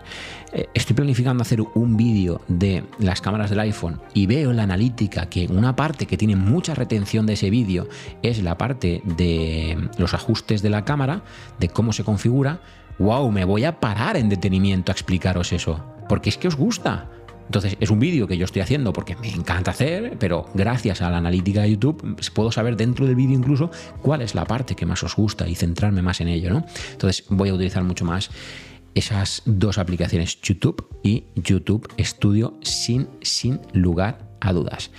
Eh, 0.52 0.68
estoy 0.74 0.94
planificando 0.94 1.42
hacer 1.42 1.60
un 1.60 1.96
vídeo 1.96 2.40
de 2.48 2.84
las 2.98 3.20
cámaras 3.20 3.50
del 3.50 3.60
iPhone 3.60 4.00
y 4.14 4.26
veo 4.26 4.50
en 4.50 4.56
la 4.56 4.62
analítica 4.62 5.26
que 5.26 5.46
una 5.46 5.76
parte 5.76 6.06
que 6.06 6.16
tiene 6.16 6.36
mucha 6.36 6.74
retención 6.74 7.26
de 7.26 7.34
ese 7.34 7.50
vídeo 7.50 7.88
es 8.22 8.42
la 8.42 8.56
parte 8.56 9.02
de 9.04 9.90
los 9.98 10.14
ajustes 10.14 10.62
de 10.62 10.70
la 10.70 10.84
cámara, 10.84 11.22
de 11.58 11.68
cómo 11.68 11.92
se 11.92 12.04
configura. 12.04 12.60
¡Wow! 12.98 13.30
Me 13.32 13.44
voy 13.44 13.64
a 13.64 13.80
parar 13.80 14.16
en 14.16 14.28
detenimiento 14.28 14.92
a 14.92 14.94
explicaros 14.94 15.52
eso, 15.52 15.84
porque 16.08 16.28
es 16.28 16.38
que 16.38 16.48
os 16.48 16.56
gusta. 16.56 17.10
Entonces, 17.46 17.76
es 17.80 17.90
un 17.90 17.98
vídeo 17.98 18.26
que 18.26 18.36
yo 18.36 18.44
estoy 18.44 18.62
haciendo 18.62 18.92
porque 18.92 19.16
me 19.16 19.28
encanta 19.28 19.70
hacer, 19.72 20.16
pero 20.18 20.46
gracias 20.54 21.02
a 21.02 21.10
la 21.10 21.18
analítica 21.18 21.62
de 21.62 21.70
YouTube 21.70 22.14
pues, 22.14 22.30
puedo 22.30 22.50
saber 22.50 22.76
dentro 22.76 23.06
del 23.06 23.14
vídeo 23.14 23.36
incluso 23.36 23.70
cuál 24.02 24.22
es 24.22 24.34
la 24.34 24.44
parte 24.44 24.74
que 24.74 24.86
más 24.86 25.02
os 25.02 25.14
gusta 25.14 25.46
y 25.48 25.54
centrarme 25.54 26.02
más 26.02 26.20
en 26.20 26.28
ello, 26.28 26.50
¿no? 26.50 26.64
Entonces, 26.92 27.24
voy 27.28 27.50
a 27.50 27.54
utilizar 27.54 27.84
mucho 27.84 28.04
más 28.04 28.30
esas 28.94 29.42
dos 29.44 29.78
aplicaciones, 29.78 30.40
YouTube 30.40 30.86
y 31.02 31.24
YouTube 31.34 31.88
Studio, 31.98 32.58
sin, 32.62 33.08
sin 33.22 33.60
lugar 33.72 34.36
a 34.40 34.52
dudas. 34.52 34.90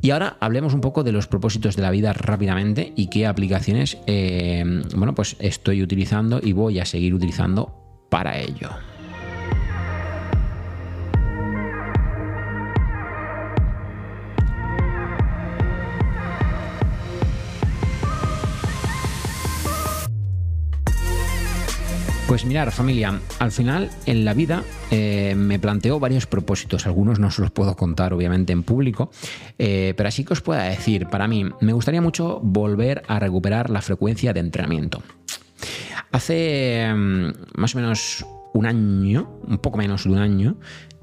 Y 0.00 0.10
ahora 0.10 0.36
hablemos 0.40 0.74
un 0.74 0.80
poco 0.80 1.02
de 1.02 1.10
los 1.10 1.26
propósitos 1.26 1.74
de 1.74 1.82
la 1.82 1.90
vida 1.90 2.12
rápidamente 2.12 2.92
y 2.94 3.08
qué 3.08 3.26
aplicaciones, 3.26 3.98
eh, 4.06 4.64
bueno, 4.94 5.14
pues 5.14 5.36
estoy 5.40 5.82
utilizando 5.82 6.40
y 6.40 6.52
voy 6.52 6.78
a 6.78 6.84
seguir 6.84 7.14
utilizando 7.14 8.06
para 8.08 8.38
ello. 8.38 8.70
Pues 22.28 22.44
mirar, 22.44 22.70
familia, 22.72 23.22
al 23.38 23.50
final 23.50 23.90
en 24.04 24.26
la 24.26 24.34
vida 24.34 24.62
eh, 24.90 25.34
me 25.34 25.58
planteo 25.58 25.98
varios 25.98 26.26
propósitos, 26.26 26.86
algunos 26.86 27.18
no 27.18 27.30
se 27.30 27.40
los 27.40 27.50
puedo 27.50 27.74
contar 27.74 28.12
obviamente 28.12 28.52
en 28.52 28.64
público, 28.64 29.10
eh, 29.58 29.94
pero 29.96 30.10
así 30.10 30.26
que 30.26 30.34
os 30.34 30.42
pueda 30.42 30.64
decir, 30.64 31.06
para 31.06 31.26
mí 31.26 31.46
me 31.62 31.72
gustaría 31.72 32.02
mucho 32.02 32.38
volver 32.42 33.02
a 33.08 33.18
recuperar 33.18 33.70
la 33.70 33.80
frecuencia 33.80 34.34
de 34.34 34.40
entrenamiento. 34.40 35.02
Hace 36.12 36.92
mm, 36.94 37.30
más 37.54 37.74
o 37.74 37.78
menos 37.78 38.26
un 38.52 38.66
año, 38.66 39.40
un 39.46 39.56
poco 39.56 39.78
menos 39.78 40.04
de 40.04 40.10
un 40.10 40.18
año, 40.18 40.58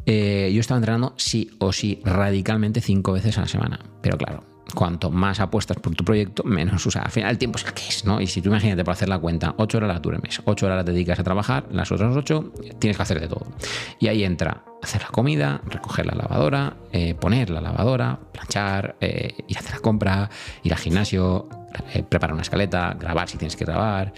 eh, 0.05 0.51
yo 0.53 0.59
estaba 0.59 0.77
entrenando 0.77 1.15
sí 1.17 1.49
o 1.57 1.73
sí 1.73 2.01
radicalmente 2.05 2.81
cinco 2.81 3.13
veces 3.13 3.35
a 3.39 3.41
la 3.41 3.47
semana. 3.47 3.79
Pero 4.03 4.19
claro, 4.19 4.43
cuanto 4.75 5.09
más 5.09 5.39
apuestas 5.39 5.77
por 5.77 5.95
tu 5.95 6.03
proyecto, 6.05 6.43
menos. 6.43 6.85
O 6.85 6.91
sea, 6.91 7.03
al 7.03 7.11
final 7.11 7.31
el 7.31 7.37
tiempo 7.37 7.57
es 7.57 7.65
el 7.65 7.73
que 7.73 7.87
es, 7.87 8.05
¿no? 8.05 8.21
Y 8.21 8.27
si 8.27 8.41
tú 8.41 8.49
imagínate 8.49 8.83
para 8.83 8.93
hacer 8.93 9.09
la 9.09 9.17
cuenta, 9.17 9.55
8 9.57 9.77
horas 9.77 10.01
duermes, 10.01 10.41
8 10.45 10.65
horas 10.65 10.85
te 10.85 10.91
dedicas 10.91 11.19
a 11.19 11.23
trabajar, 11.23 11.65
las 11.71 11.91
otras 11.91 12.15
8 12.15 12.51
tienes 12.79 12.97
que 12.97 13.03
hacer 13.03 13.19
de 13.19 13.27
todo. 13.27 13.47
Y 13.99 14.07
ahí 14.07 14.23
entra 14.23 14.63
hacer 14.83 15.01
la 15.01 15.09
comida, 15.09 15.61
recoger 15.65 16.05
la 16.05 16.13
lavadora, 16.13 16.77
eh, 16.91 17.15
poner 17.15 17.49
la 17.49 17.61
lavadora, 17.61 18.19
planchar, 18.31 18.95
eh, 19.01 19.33
ir 19.47 19.57
a 19.57 19.59
hacer 19.59 19.73
la 19.73 19.79
compra, 19.79 20.29
ir 20.63 20.73
al 20.73 20.79
gimnasio, 20.79 21.49
eh, 21.93 22.03
preparar 22.03 22.33
una 22.33 22.43
escaleta, 22.43 22.95
grabar 22.99 23.27
si 23.27 23.37
tienes 23.37 23.55
que 23.55 23.65
grabar, 23.65 24.13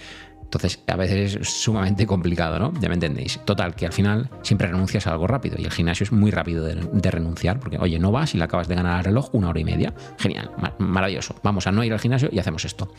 entonces, 0.48 0.82
a 0.86 0.96
veces 0.96 1.36
es 1.36 1.48
sumamente 1.50 2.06
complicado, 2.06 2.58
¿no? 2.58 2.72
Ya 2.80 2.88
me 2.88 2.94
entendéis. 2.94 3.38
Total, 3.44 3.74
que 3.74 3.84
al 3.84 3.92
final 3.92 4.30
siempre 4.40 4.66
renuncias 4.66 5.06
a 5.06 5.12
algo 5.12 5.26
rápido 5.26 5.56
y 5.58 5.64
el 5.64 5.70
gimnasio 5.70 6.04
es 6.04 6.12
muy 6.12 6.30
rápido 6.30 6.64
de, 6.64 7.10
renunciar 7.10 7.60
porque, 7.60 7.76
oye, 7.76 7.98
no 7.98 8.12
vas 8.12 8.34
y 8.34 8.38
le 8.38 8.44
acabas 8.44 8.66
de 8.66 8.74
ganar 8.74 8.96
al 8.96 9.04
reloj 9.04 9.28
una 9.32 9.50
hora 9.50 9.60
y 9.60 9.64
media. 9.64 9.92
Genial, 10.16 10.50
maravilloso. 10.78 11.34
Vamos 11.42 11.66
a 11.66 11.72
no 11.72 11.84
ir 11.84 11.92
al 11.92 12.00
gimnasio 12.00 12.30
y 12.32 12.38
hacemos 12.38 12.64
esto. 12.64 12.90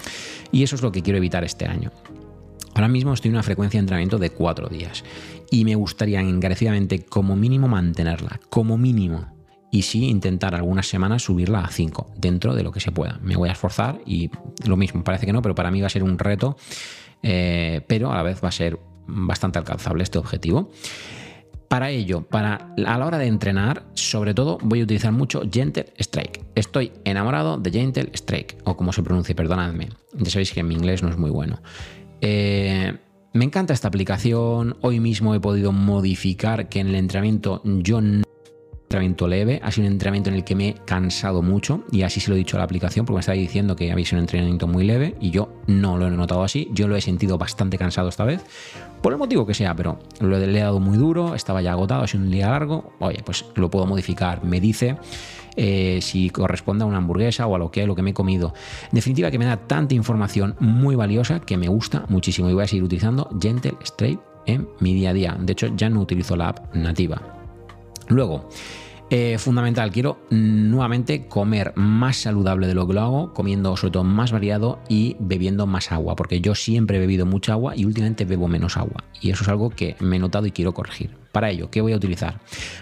Y 0.52 0.62
eso 0.62 0.76
es 0.76 0.84
lo 0.84 0.92
que 0.92 1.02
quiero 1.02 1.18
evitar 1.18 1.44
este 1.44 1.66
año. 1.66 1.92
Ahora 2.76 2.88
mismo 2.88 3.14
estoy 3.14 3.30
en 3.30 3.36
una 3.36 3.44
frecuencia 3.44 3.80
de 3.80 3.82
entrenamiento 3.82 4.20
de 4.20 4.30
cuatro 4.30 4.70
días 4.70 5.04
y 5.50 5.66
me 5.66 5.74
gustaría 5.74 6.22
encarecidamente 6.22 7.04
como 7.04 7.36
mínimo 7.36 7.68
mantenerla, 7.68 8.40
como 8.52 8.78
mínimo 8.78 9.26
y 9.72 9.82
sí 9.82 10.06
intentar 10.06 10.54
algunas 10.54 10.88
semanas 10.88 11.24
subirla 11.24 11.62
a 11.62 11.70
5 11.70 12.14
dentro 12.16 12.54
de 12.54 12.62
lo 12.62 12.72
que 12.72 12.80
se 12.80 12.92
pueda. 12.92 13.20
Me 13.24 13.36
voy 13.36 13.50
a 13.50 13.54
esforzar 13.54 14.00
y 14.06 14.30
lo 14.66 14.78
mismo, 14.78 15.04
parece 15.04 15.26
que 15.26 15.34
no, 15.34 15.42
pero 15.42 15.56
para 15.56 15.72
mí 15.72 15.82
va 15.82 15.88
a 15.88 15.90
ser 15.90 16.04
un 16.04 16.20
reto 16.20 16.58
eh, 17.24 17.82
pero 17.88 18.12
a 18.12 18.16
la 18.16 18.24
vez 18.24 18.44
va 18.44 18.50
a 18.50 18.54
ser 18.54 18.80
bastante 19.08 19.60
alcanzable 19.60 20.04
este 20.04 20.18
objetivo. 20.18 20.72
Para 21.68 21.92
ello, 21.92 22.24
para, 22.24 22.74
a 22.86 22.98
la 22.98 23.06
hora 23.06 23.20
de 23.20 23.28
entrenar, 23.28 23.86
sobre 23.94 24.34
todo 24.34 24.58
voy 24.62 24.82
a 24.82 24.84
utilizar 24.84 25.12
mucho 25.12 25.44
Gentle 25.52 25.94
Strike. 26.00 26.44
Estoy 26.56 26.92
enamorado 27.04 27.58
de 27.58 27.72
Gentle 27.72 28.10
Strike, 28.14 28.58
o 28.64 28.76
como 28.76 28.92
se 28.92 29.04
pronuncia, 29.04 29.36
perdonadme. 29.36 29.90
Ya 30.14 30.32
sabéis 30.32 30.52
que 30.52 30.64
mi 30.64 30.74
inglés 30.74 31.04
no 31.04 31.10
es 31.10 31.18
muy 31.18 31.30
bueno. 31.30 31.62
Eh, 32.22 32.98
me 33.34 33.46
encanta 33.46 33.74
esta 33.74 33.88
aplicación. 33.88 34.78
Hoy 34.82 35.00
mismo 35.00 35.36
he 35.36 35.40
podido 35.40 35.72
modificar 35.72 36.70
que 36.70 36.80
en 36.80 36.88
el 36.88 36.96
entrenamiento 36.96 37.62
yo 37.64 38.02
no 38.02 38.24
entrenamiento 38.90 39.28
leve, 39.28 39.62
ha 39.64 39.72
sido 39.72 39.86
un 39.86 39.94
entrenamiento 39.94 40.32
en 40.32 40.36
el 40.36 40.44
que 40.44 40.56
me 40.56 40.70
he 40.70 40.74
cansado 40.74 41.44
mucho 41.44 41.84
y 41.92 42.02
así 42.02 42.20
se 42.20 42.32
lo 42.32 42.36
he 42.36 42.40
dicho 42.40 42.58
a 42.58 42.60
la 42.60 42.64
aplicación 42.64 43.06
porque 43.06 43.18
me 43.18 43.20
estaba 43.20 43.38
diciendo 43.38 43.76
que 43.76 43.92
había 43.92 44.04
sido 44.04 44.18
un 44.18 44.24
entrenamiento 44.24 44.66
muy 44.66 44.84
leve 44.84 45.16
y 45.22 45.30
yo 45.30 45.62
no 45.68 45.96
lo 46.00 46.08
he 46.08 46.10
notado 46.10 46.42
así, 46.42 46.70
yo 46.74 46.88
lo 46.88 46.96
he 46.96 47.02
sentido 47.02 47.38
bastante 47.38 47.78
cansado 47.78 48.10
esta 48.10 48.26
vez, 48.26 48.44
por 49.04 49.14
el 49.14 49.20
motivo 49.20 49.46
que 49.46 49.54
sea, 49.54 49.76
pero 49.76 50.00
lo 50.20 50.40
le 50.40 50.46
he 50.46 50.64
dado 50.64 50.80
muy 50.80 50.98
duro, 50.98 51.36
estaba 51.36 51.62
ya 51.62 51.74
agotado, 51.74 52.02
ha 52.02 52.08
sido 52.08 52.24
un 52.24 52.32
día 52.32 52.50
largo, 52.50 52.94
oye, 52.98 53.22
pues 53.24 53.46
lo 53.54 53.70
puedo 53.70 53.86
modificar, 53.86 54.44
me 54.44 54.60
dice 54.60 54.98
eh, 55.56 56.00
si 56.02 56.32
corresponde 56.32 56.84
a 56.84 56.88
una 56.88 56.98
hamburguesa 56.98 57.46
o 57.46 57.54
a 57.54 57.60
lo 57.60 57.70
que, 57.70 57.86
lo 57.86 57.94
que 57.94 58.02
me 58.02 58.10
he 58.10 58.16
comido. 58.16 58.56
En 58.86 58.96
definitiva, 58.96 59.30
que 59.30 59.38
me 59.38 59.46
da 59.46 59.58
tanta 59.58 59.94
información 59.94 60.56
muy 60.60 60.96
valiosa 60.96 61.42
que 61.42 61.58
me 61.58 61.68
gusta 61.68 62.06
muchísimo 62.10 62.50
y 62.50 62.54
voy 62.54 62.64
a 62.64 62.68
seguir 62.68 62.86
utilizando 62.86 63.30
Gentle 63.40 63.78
Straight 63.84 64.20
en 64.48 64.68
mi 64.80 64.96
día 64.96 65.12
a 65.12 65.14
día. 65.14 65.38
De 65.40 65.54
hecho, 65.54 65.68
ya 65.76 65.92
no 65.92 66.02
utilizo 66.02 66.36
la 66.36 66.50
app 66.50 66.74
nativa. 66.74 67.39
Luego, 68.10 68.50
eh, 69.12 69.38
fundamental, 69.40 69.92
quiero 69.92 70.20
nuevamente 70.30 71.28
comer 71.28 71.74
más 71.76 72.18
saludable 72.18 72.68
de 72.68 72.76
lo 72.76 72.88
que 72.88 72.94
lo 72.94 73.02
hago, 73.02 73.34
comiendo 73.34 73.76
sobre 73.76 73.92
todo 73.92 74.04
más 74.04 74.32
variado 74.32 74.80
y 74.88 75.16
bebiendo 75.20 75.66
más 75.66 75.92
agua, 75.92 76.16
porque 76.16 76.42
yo 76.42 76.54
siempre 76.54 76.98
he 76.98 77.00
bebido 77.00 77.26
mucha 77.26 77.54
agua 77.54 77.76
y 77.76 77.86
últimamente 77.86 78.26
bebo 78.26 78.48
menos 78.48 78.78
agua. 78.78 79.04
Y 79.20 79.32
eso 79.32 79.44
es 79.44 79.50
algo 79.50 79.72
que 79.72 79.96
me 80.00 80.18
he 80.18 80.20
notado 80.20 80.46
y 80.46 80.52
quiero 80.52 80.74
corregir. 80.74 81.18
Para 81.32 81.52
ello, 81.52 81.70
¿qué 81.70 81.82
voy 81.82 81.94
a 81.94 81.98
utilizar? 81.98 82.40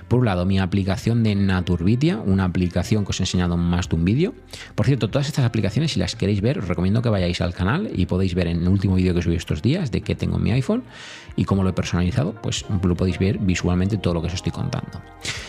Por 0.07 0.19
un 0.19 0.25
lado, 0.25 0.45
mi 0.45 0.57
aplicación 0.59 1.23
de 1.23 1.35
Naturvidia, 1.35 2.17
una 2.17 2.45
aplicación 2.45 3.03
que 3.03 3.09
os 3.09 3.19
he 3.19 3.23
enseñado 3.23 3.57
más 3.57 3.89
de 3.89 3.95
un 3.95 4.05
vídeo. 4.05 4.33
Por 4.73 4.85
cierto, 4.85 5.09
todas 5.09 5.27
estas 5.27 5.45
aplicaciones, 5.45 5.91
si 5.91 5.99
las 5.99 6.15
queréis 6.15 6.41
ver, 6.41 6.59
os 6.59 6.67
recomiendo 6.67 7.01
que 7.01 7.09
vayáis 7.09 7.41
al 7.41 7.53
canal 7.53 7.89
y 7.93 8.05
podéis 8.05 8.35
ver 8.35 8.47
en 8.47 8.61
el 8.61 8.67
último 8.69 8.95
vídeo 8.95 9.13
que 9.13 9.21
subí 9.21 9.35
estos 9.35 9.61
días 9.61 9.91
de 9.91 10.01
qué 10.01 10.15
tengo 10.15 10.37
en 10.37 10.43
mi 10.43 10.51
iPhone 10.51 10.83
y 11.35 11.43
cómo 11.43 11.63
lo 11.63 11.69
he 11.69 11.73
personalizado, 11.73 12.33
pues 12.41 12.65
lo 12.81 12.95
podéis 12.95 13.19
ver 13.19 13.37
visualmente 13.37 13.97
todo 13.97 14.15
lo 14.15 14.21
que 14.21 14.27
os 14.27 14.33
estoy 14.33 14.51
contando. 14.51 15.01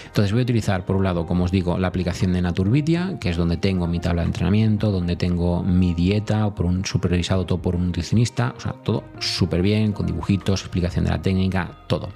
Entonces 0.06 0.32
voy 0.32 0.40
a 0.40 0.42
utilizar, 0.42 0.84
por 0.84 0.96
un 0.96 1.04
lado, 1.04 1.26
como 1.26 1.44
os 1.44 1.52
digo, 1.52 1.78
la 1.78 1.88
aplicación 1.88 2.32
de 2.32 2.42
Naturvidia, 2.42 3.18
que 3.20 3.30
es 3.30 3.36
donde 3.36 3.56
tengo 3.56 3.86
mi 3.86 4.00
tabla 4.00 4.22
de 4.22 4.26
entrenamiento, 4.26 4.90
donde 4.90 5.14
tengo 5.14 5.62
mi 5.62 5.94
dieta, 5.94 6.52
por 6.54 6.66
un 6.66 6.84
supervisado 6.84 7.46
todo 7.46 7.62
por 7.62 7.76
un 7.76 7.86
nutricionista, 7.86 8.54
o 8.56 8.60
sea, 8.60 8.72
todo 8.72 9.04
súper 9.20 9.62
bien, 9.62 9.92
con 9.92 10.06
dibujitos, 10.06 10.62
explicación 10.62 11.04
de 11.04 11.12
la 11.12 11.22
técnica, 11.22 11.70
todo. 11.86 12.08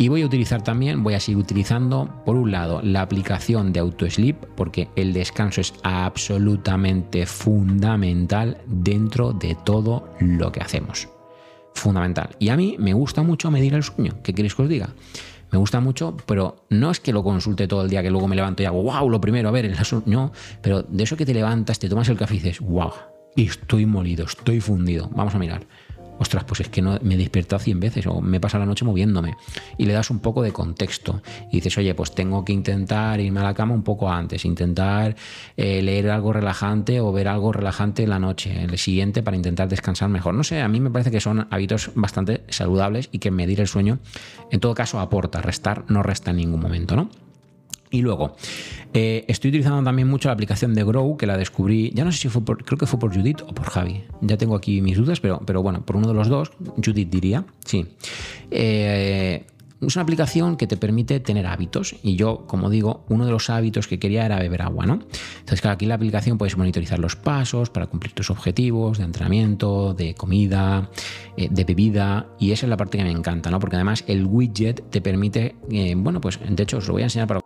Y 0.00 0.08
voy 0.08 0.22
a 0.22 0.24
utilizar 0.24 0.64
también, 0.64 1.02
voy 1.02 1.12
a 1.12 1.20
seguir 1.20 1.36
utilizando, 1.36 2.22
por 2.24 2.34
un 2.34 2.50
lado, 2.50 2.80
la 2.82 3.02
aplicación 3.02 3.70
de 3.70 3.80
AutoSleep, 3.80 4.46
porque 4.56 4.88
el 4.96 5.12
descanso 5.12 5.60
es 5.60 5.74
absolutamente 5.82 7.26
fundamental 7.26 8.56
dentro 8.66 9.34
de 9.34 9.58
todo 9.62 10.08
lo 10.18 10.52
que 10.52 10.62
hacemos. 10.62 11.10
Fundamental. 11.74 12.30
Y 12.38 12.48
a 12.48 12.56
mí 12.56 12.76
me 12.78 12.94
gusta 12.94 13.22
mucho 13.22 13.50
medir 13.50 13.74
el 13.74 13.82
sueño. 13.82 14.14
¿Qué 14.22 14.32
queréis 14.32 14.54
que 14.54 14.62
os 14.62 14.70
diga? 14.70 14.88
Me 15.52 15.58
gusta 15.58 15.80
mucho, 15.80 16.16
pero 16.24 16.64
no 16.70 16.90
es 16.90 16.98
que 16.98 17.12
lo 17.12 17.22
consulte 17.22 17.68
todo 17.68 17.82
el 17.82 17.90
día, 17.90 18.02
que 18.02 18.10
luego 18.10 18.26
me 18.26 18.36
levanto 18.36 18.62
y 18.62 18.66
hago, 18.66 18.82
wow, 18.82 19.06
lo 19.06 19.20
primero, 19.20 19.50
a 19.50 19.52
ver, 19.52 19.66
el 19.66 19.76
no, 20.06 20.32
pero 20.62 20.82
de 20.82 21.04
eso 21.04 21.14
que 21.14 21.26
te 21.26 21.34
levantas, 21.34 21.78
te 21.78 21.90
tomas 21.90 22.08
el 22.08 22.16
café 22.16 22.36
y 22.36 22.38
dices, 22.38 22.60
wow, 22.60 22.92
estoy 23.36 23.84
molido, 23.84 24.24
estoy 24.24 24.62
fundido, 24.62 25.10
vamos 25.12 25.34
a 25.34 25.38
mirar 25.38 25.66
ostras, 26.20 26.44
pues 26.44 26.60
es 26.60 26.68
que 26.68 26.82
no, 26.82 26.98
me 27.02 27.14
he 27.14 27.16
despertado 27.16 27.58
100 27.58 27.80
veces 27.80 28.06
o 28.06 28.20
me 28.20 28.40
pasa 28.40 28.58
la 28.58 28.66
noche 28.66 28.84
moviéndome. 28.84 29.36
Y 29.78 29.86
le 29.86 29.94
das 29.94 30.10
un 30.10 30.20
poco 30.20 30.42
de 30.42 30.52
contexto. 30.52 31.22
Y 31.50 31.56
dices, 31.56 31.78
oye, 31.78 31.94
pues 31.94 32.14
tengo 32.14 32.44
que 32.44 32.52
intentar 32.52 33.18
irme 33.20 33.40
a 33.40 33.44
la 33.44 33.54
cama 33.54 33.72
un 33.72 33.82
poco 33.82 34.10
antes, 34.10 34.44
intentar 34.44 35.16
eh, 35.56 35.80
leer 35.80 36.10
algo 36.10 36.34
relajante 36.34 37.00
o 37.00 37.10
ver 37.10 37.26
algo 37.26 37.52
relajante 37.52 38.02
en 38.02 38.10
la 38.10 38.18
noche, 38.18 38.64
el 38.64 38.76
siguiente, 38.76 39.22
para 39.22 39.36
intentar 39.36 39.68
descansar 39.68 40.10
mejor. 40.10 40.34
No 40.34 40.44
sé, 40.44 40.60
a 40.60 40.68
mí 40.68 40.78
me 40.78 40.90
parece 40.90 41.10
que 41.10 41.20
son 41.20 41.46
hábitos 41.50 41.90
bastante 41.94 42.42
saludables 42.48 43.08
y 43.12 43.18
que 43.18 43.30
medir 43.30 43.60
el 43.60 43.66
sueño, 43.66 43.98
en 44.50 44.60
todo 44.60 44.74
caso, 44.74 45.00
aporta, 45.00 45.40
restar 45.40 45.84
no 45.88 46.02
resta 46.02 46.32
en 46.32 46.36
ningún 46.36 46.60
momento, 46.60 46.96
¿no? 46.96 47.08
Y 47.90 48.02
luego, 48.02 48.36
eh, 48.94 49.24
estoy 49.26 49.48
utilizando 49.48 49.82
también 49.82 50.06
mucho 50.06 50.28
la 50.28 50.34
aplicación 50.34 50.74
de 50.74 50.84
Grow, 50.84 51.16
que 51.16 51.26
la 51.26 51.36
descubrí, 51.36 51.90
ya 51.92 52.04
no 52.04 52.12
sé 52.12 52.18
si 52.18 52.28
fue 52.28 52.44
por, 52.44 52.64
creo 52.64 52.78
que 52.78 52.86
fue 52.86 53.00
por 53.00 53.14
Judith 53.14 53.42
o 53.42 53.52
por 53.52 53.66
Javi. 53.66 54.04
Ya 54.20 54.36
tengo 54.36 54.54
aquí 54.54 54.80
mis 54.80 54.96
dudas, 54.96 55.18
pero, 55.18 55.40
pero 55.44 55.62
bueno, 55.62 55.84
por 55.84 55.96
uno 55.96 56.06
de 56.06 56.14
los 56.14 56.28
dos, 56.28 56.52
Judith 56.84 57.10
diría, 57.10 57.44
sí. 57.64 57.86
Eh, 58.50 59.44
es 59.80 59.96
una 59.96 60.02
aplicación 60.02 60.56
que 60.56 60.66
te 60.66 60.76
permite 60.76 61.20
tener 61.20 61.46
hábitos 61.46 61.96
y 62.02 62.14
yo, 62.14 62.44
como 62.46 62.68
digo, 62.68 63.04
uno 63.08 63.24
de 63.24 63.32
los 63.32 63.48
hábitos 63.48 63.88
que 63.88 63.98
quería 63.98 64.26
era 64.26 64.38
beber 64.38 64.62
agua, 64.62 64.86
¿no? 64.86 65.00
Entonces, 65.38 65.60
claro, 65.62 65.74
aquí 65.74 65.86
en 65.86 65.88
la 65.88 65.94
aplicación 65.94 66.36
puedes 66.36 66.56
monitorizar 66.56 66.98
los 66.98 67.16
pasos 67.16 67.70
para 67.70 67.86
cumplir 67.86 68.12
tus 68.12 68.30
objetivos 68.30 68.98
de 68.98 69.04
entrenamiento, 69.04 69.94
de 69.94 70.14
comida, 70.14 70.90
eh, 71.36 71.48
de 71.50 71.64
bebida 71.64 72.28
y 72.38 72.52
esa 72.52 72.66
es 72.66 72.70
la 72.70 72.76
parte 72.76 72.98
que 72.98 73.04
me 73.04 73.10
encanta, 73.10 73.50
¿no? 73.50 73.58
Porque 73.58 73.76
además 73.76 74.04
el 74.06 74.26
widget 74.26 74.90
te 74.90 75.00
permite, 75.00 75.56
bueno, 75.96 76.20
pues 76.20 76.38
de 76.46 76.62
hecho 76.62 76.76
os 76.76 76.86
lo 76.86 76.92
voy 76.92 77.02
a 77.02 77.06
enseñar 77.06 77.26
para 77.26 77.40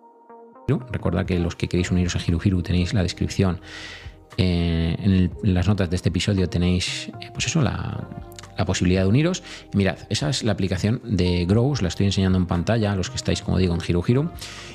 Recordad 0.66 1.26
que 1.26 1.38
los 1.38 1.56
que 1.56 1.68
queréis 1.68 1.90
uniros 1.90 2.16
a 2.16 2.20
Hiru 2.26 2.62
tenéis 2.62 2.94
la 2.94 3.02
descripción. 3.02 3.60
Eh, 4.36 4.96
en, 4.98 5.54
las 5.54 5.68
notas 5.68 5.90
de 5.90 5.96
este 5.96 6.08
episodio 6.08 6.48
tenéis, 6.48 7.08
eh, 7.20 7.30
pues 7.32 7.46
eso, 7.46 7.62
la, 7.62 8.08
la 8.56 8.64
posibilidad 8.64 9.02
de 9.02 9.08
uniros. 9.08 9.42
mirad, 9.72 9.98
esa 10.08 10.30
es 10.30 10.42
la 10.42 10.52
aplicación 10.52 11.00
de 11.04 11.44
Grows, 11.46 11.82
la 11.82 11.88
estoy 11.88 12.06
enseñando 12.06 12.38
en 12.38 12.46
pantalla 12.46 12.92
a 12.92 12.96
los 12.96 13.10
que 13.10 13.16
estáis, 13.16 13.42
como 13.42 13.58
digo, 13.58 13.74
en 13.74 13.80
Hero 13.86 14.02
Hero. 14.06 14.32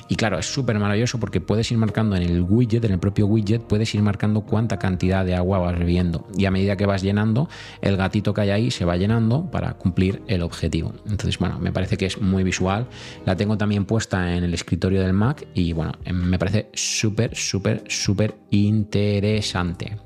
Y 0.08 0.16
claro, 0.16 0.38
es 0.38 0.52
súper 0.52 0.78
maravilloso 0.78 1.20
porque 1.20 1.40
puedes 1.40 1.70
ir 1.70 1.78
marcando 1.78 2.16
en 2.16 2.22
el 2.22 2.42
widget, 2.42 2.84
en 2.84 2.92
el 2.92 2.98
propio 2.98 3.26
widget, 3.26 3.62
puedes 3.62 3.94
ir 3.94 4.02
marcando 4.02 4.40
cuánta 4.40 4.78
cantidad 4.78 5.24
de 5.24 5.36
agua 5.36 5.58
vas 5.58 5.78
bebiendo. 5.78 6.26
Y 6.36 6.46
a 6.46 6.50
medida 6.50 6.76
que 6.76 6.84
vas 6.84 7.02
llenando, 7.02 7.48
el 7.80 7.96
gatito 7.96 8.34
que 8.34 8.40
hay 8.40 8.50
ahí 8.50 8.70
se 8.70 8.84
va 8.84 8.96
llenando 8.96 9.50
para 9.50 9.74
cumplir 9.74 10.22
el 10.26 10.42
objetivo. 10.42 10.92
Entonces, 11.08 11.38
bueno, 11.38 11.58
me 11.60 11.72
parece 11.72 11.96
que 11.96 12.06
es 12.06 12.20
muy 12.20 12.42
visual. 12.42 12.88
La 13.24 13.36
tengo 13.36 13.56
también 13.56 13.84
puesta 13.84 14.34
en 14.34 14.42
el 14.42 14.52
escritorio 14.52 15.00
del 15.00 15.12
Mac 15.12 15.46
y 15.54 15.72
bueno, 15.72 15.92
me 16.12 16.38
parece 16.38 16.70
súper, 16.74 17.36
súper, 17.36 17.84
súper 17.88 18.34
interesante. 18.50 19.96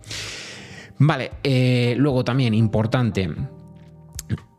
Vale, 0.99 1.33
eh, 1.43 1.95
luego 1.99 2.25
también 2.25 2.55
importante, 2.55 3.29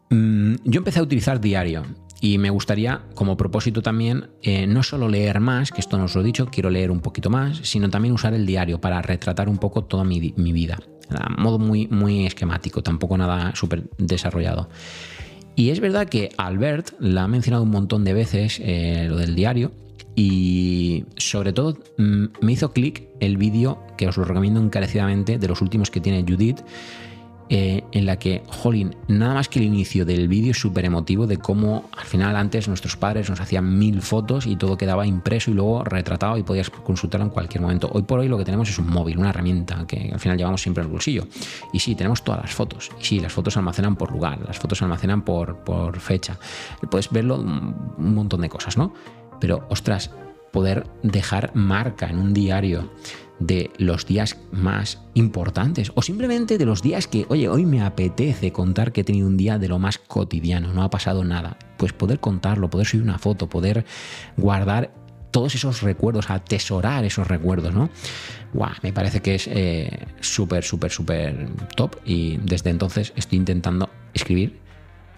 yo 0.10 0.78
empecé 0.80 1.00
a 1.00 1.04
utilizar 1.04 1.42
diario 1.42 1.84
y 2.22 2.38
me 2.38 2.50
gustaría, 2.50 3.04
como 3.14 3.38
propósito 3.38 3.82
también, 3.82 4.30
eh, 4.42 4.68
no 4.68 4.84
solo 4.84 5.10
leer 5.10 5.40
más, 5.40 5.72
que 5.72 5.82
esto 5.82 5.98
no 5.98 6.06
os 6.06 6.16
lo 6.16 6.22
he 6.22 6.24
dicho, 6.24 6.48
quiero 6.48 6.70
leer 6.70 6.90
un 6.90 7.02
poquito 7.02 7.30
más, 7.30 7.60
sino 7.64 7.90
también 7.90 8.14
usar 8.14 8.34
el 8.34 8.46
diario 8.46 8.80
para 8.80 9.02
retratar 9.02 9.50
un 9.50 9.58
poco 9.58 9.84
toda 9.84 10.04
mi, 10.04 10.20
vida. 10.20 10.80
A 11.10 11.30
modo 11.30 11.60
muy, 11.60 11.88
muy 11.88 12.26
esquemático, 12.26 12.82
tampoco 12.82 13.18
nada 13.18 13.54
súper 13.56 13.90
desarrollado. 13.98 14.70
Y 15.56 15.70
es 15.70 15.80
verdad 15.80 16.08
que 16.08 16.30
Albert 16.38 16.94
la 17.00 17.24
ha 17.24 17.28
mencionado 17.28 17.64
un 17.64 17.72
montón 17.72 18.04
de 18.04 18.14
veces, 18.14 18.60
eh, 18.62 19.06
lo 19.08 19.18
del 19.18 19.36
diario, 19.36 19.72
y 20.16 21.06
sobre 21.18 21.54
todo 21.54 21.78
mm, 21.98 22.26
me 22.42 22.54
hizo 22.54 22.72
clic 22.72 23.08
el 23.20 23.38
vídeo 23.38 23.84
que 23.98 24.08
os 24.08 24.18
lo 24.18 24.24
recomiendo 24.24 24.62
encarecidamente 24.62 25.38
de 25.38 25.48
los 25.48 25.62
últimos 25.62 25.92
que 25.92 26.00
tiene 26.00 26.26
Judith, 26.28 26.62
eh, 27.48 27.84
en 27.92 28.06
la 28.08 28.18
que, 28.18 28.44
jolín, 28.48 28.96
nada 29.08 29.36
más 29.36 29.50
que 29.50 29.60
el 29.60 29.66
inicio 29.66 30.04
del 30.04 30.28
vídeo 30.28 30.52
es 30.52 30.58
súper 30.58 30.86
emotivo 30.86 31.28
de 31.28 31.38
cómo 31.38 31.90
al 31.96 32.06
final 32.06 32.36
antes 32.36 32.68
nuestros 32.68 32.98
padres 32.98 33.30
nos 33.30 33.40
hacían 33.40 33.78
mil 33.78 34.02
fotos 34.02 34.48
y 34.48 34.56
todo 34.56 34.78
quedaba 34.78 35.06
impreso 35.06 35.52
y 35.52 35.54
luego 35.54 35.84
retratado 35.84 36.38
y 36.38 36.44
podías 36.44 36.72
consultarlo 36.72 37.26
en 37.26 37.32
cualquier 37.32 37.62
momento. 37.62 37.90
Hoy 37.94 38.02
por 38.02 38.20
hoy 38.20 38.28
lo 38.28 38.38
que 38.38 38.46
tenemos 38.46 38.70
es 38.70 38.80
un 38.80 38.88
móvil, 38.88 39.20
una 39.20 39.30
herramienta 39.30 39.86
que 39.88 40.10
al 40.12 40.20
final 40.20 40.38
llevamos 40.38 40.62
siempre 40.62 40.82
en 40.82 40.88
el 40.88 40.92
bolsillo. 40.92 41.28
Y 41.72 41.80
sí, 41.80 41.94
tenemos 41.94 42.24
todas 42.24 42.42
las 42.42 42.54
fotos. 42.54 42.90
Y 43.00 43.06
sí, 43.06 43.20
las 43.20 43.32
fotos 43.32 43.54
se 43.54 43.60
almacenan 43.60 43.96
por 43.96 44.12
lugar, 44.12 44.40
las 44.48 44.58
fotos 44.58 44.80
se 44.80 44.86
almacenan 44.86 45.22
por, 45.22 45.58
por 45.58 46.00
fecha. 46.00 46.40
Puedes 46.90 47.12
verlo 47.12 47.36
un 47.38 48.16
montón 48.16 48.42
de 48.42 48.50
cosas, 48.50 48.78
¿no? 48.78 48.94
Pero, 49.40 49.68
ostras, 49.70 50.10
poder 50.52 50.88
dejar 51.04 51.52
marca 51.54 52.08
en 52.08 52.18
un 52.18 52.34
diario 52.34 52.90
de 53.40 53.72
los 53.78 54.06
días 54.06 54.38
más 54.52 55.02
importantes 55.14 55.92
o 55.96 56.02
simplemente 56.02 56.58
de 56.58 56.66
los 56.66 56.82
días 56.82 57.08
que, 57.08 57.26
oye, 57.30 57.50
hoy 57.50 57.66
me 57.66 57.82
apetece 57.82 58.52
contar 58.52 58.92
que 58.92 59.02
he 59.02 59.04
tenido 59.04 59.28
un 59.28 59.38
día 59.38 59.58
de 59.58 59.68
lo 59.68 59.80
más 59.80 59.98
cotidiano, 59.98 60.74
no 60.74 60.84
ha 60.84 60.90
pasado 60.90 61.24
nada. 61.24 61.58
Pues 61.78 61.94
poder 61.94 62.20
contarlo, 62.20 62.70
poder 62.70 62.88
subir 62.88 63.04
una 63.04 63.18
foto, 63.18 63.50
poder 63.50 63.86
guardar 64.38 64.92
todos 65.32 65.54
esos 65.54 65.82
recuerdos, 65.82 66.30
atesorar 66.30 67.04
esos 67.04 67.28
recuerdos, 67.28 67.74
¿no? 67.74 67.90
Me 68.82 68.94
parece 68.94 69.22
que 69.22 69.36
es 69.36 69.48
eh, 69.48 70.08
súper, 70.22 70.64
súper, 70.64 70.92
súper 70.92 71.50
top 71.76 71.98
y 72.06 72.38
desde 72.38 72.70
entonces 72.70 73.12
estoy 73.18 73.40
intentando 73.40 73.90
escribir 74.14 74.62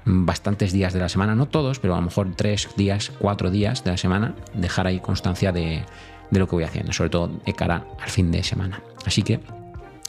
bastantes 0.06 0.71
días 0.71 0.93
de 0.93 0.99
la 0.99 1.10
semana, 1.10 1.36
no 1.36 1.47
todos, 1.47 1.80
pero 1.80 1.93
a 1.93 1.97
lo 1.97 2.03
mejor 2.03 2.34
tres 2.36 2.69
días, 2.77 3.12
cuatro 3.19 3.51
días 3.51 3.84
de 3.84 3.91
la 3.91 3.97
semana, 3.97 4.36
dejar 4.56 4.88
ahí 4.88 4.99
constancia 4.99 5.51
de, 5.51 5.84
de 6.31 6.39
lo 6.39 6.47
que 6.47 6.55
voy 6.55 6.63
haciendo, 6.63 6.93
sobre 6.93 7.09
todo 7.09 7.27
de 7.27 7.53
cara 7.53 7.85
al 7.99 8.09
fin 8.09 8.31
de 8.31 8.43
semana. 8.43 8.81
Así 9.05 9.23
que 9.23 9.39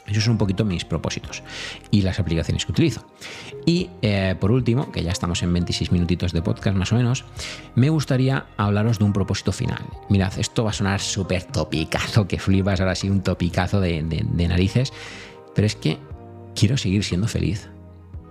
esos 0.09 0.23
son 0.23 0.33
un 0.33 0.37
poquito 0.37 0.65
mis 0.65 0.85
propósitos 0.85 1.43
y 1.91 2.01
las 2.01 2.19
aplicaciones 2.19 2.65
que 2.65 2.71
utilizo. 2.71 3.05
Y 3.65 3.89
eh, 4.01 4.35
por 4.39 4.51
último, 4.51 4.91
que 4.91 5.03
ya 5.03 5.11
estamos 5.11 5.43
en 5.43 5.53
26 5.53 5.91
minutitos 5.91 6.33
de 6.33 6.41
podcast 6.41 6.75
más 6.75 6.91
o 6.91 6.95
menos, 6.95 7.25
me 7.75 7.89
gustaría 7.89 8.47
hablaros 8.57 8.97
de 8.97 9.05
un 9.05 9.13
propósito 9.13 9.51
final. 9.51 9.83
Mirad, 10.09 10.37
esto 10.39 10.63
va 10.63 10.71
a 10.71 10.73
sonar 10.73 10.99
súper 10.99 11.43
topicazo, 11.43 12.27
que 12.27 12.39
flipas 12.39 12.79
ahora 12.79 12.95
sí, 12.95 13.09
un 13.09 13.21
topicazo 13.21 13.79
de, 13.79 14.01
narices, 14.01 14.91
pero 15.53 15.67
es 15.67 15.75
que 15.75 15.99
quiero 16.55 16.77
seguir 16.77 17.03
siendo 17.03 17.27
feliz. 17.27 17.69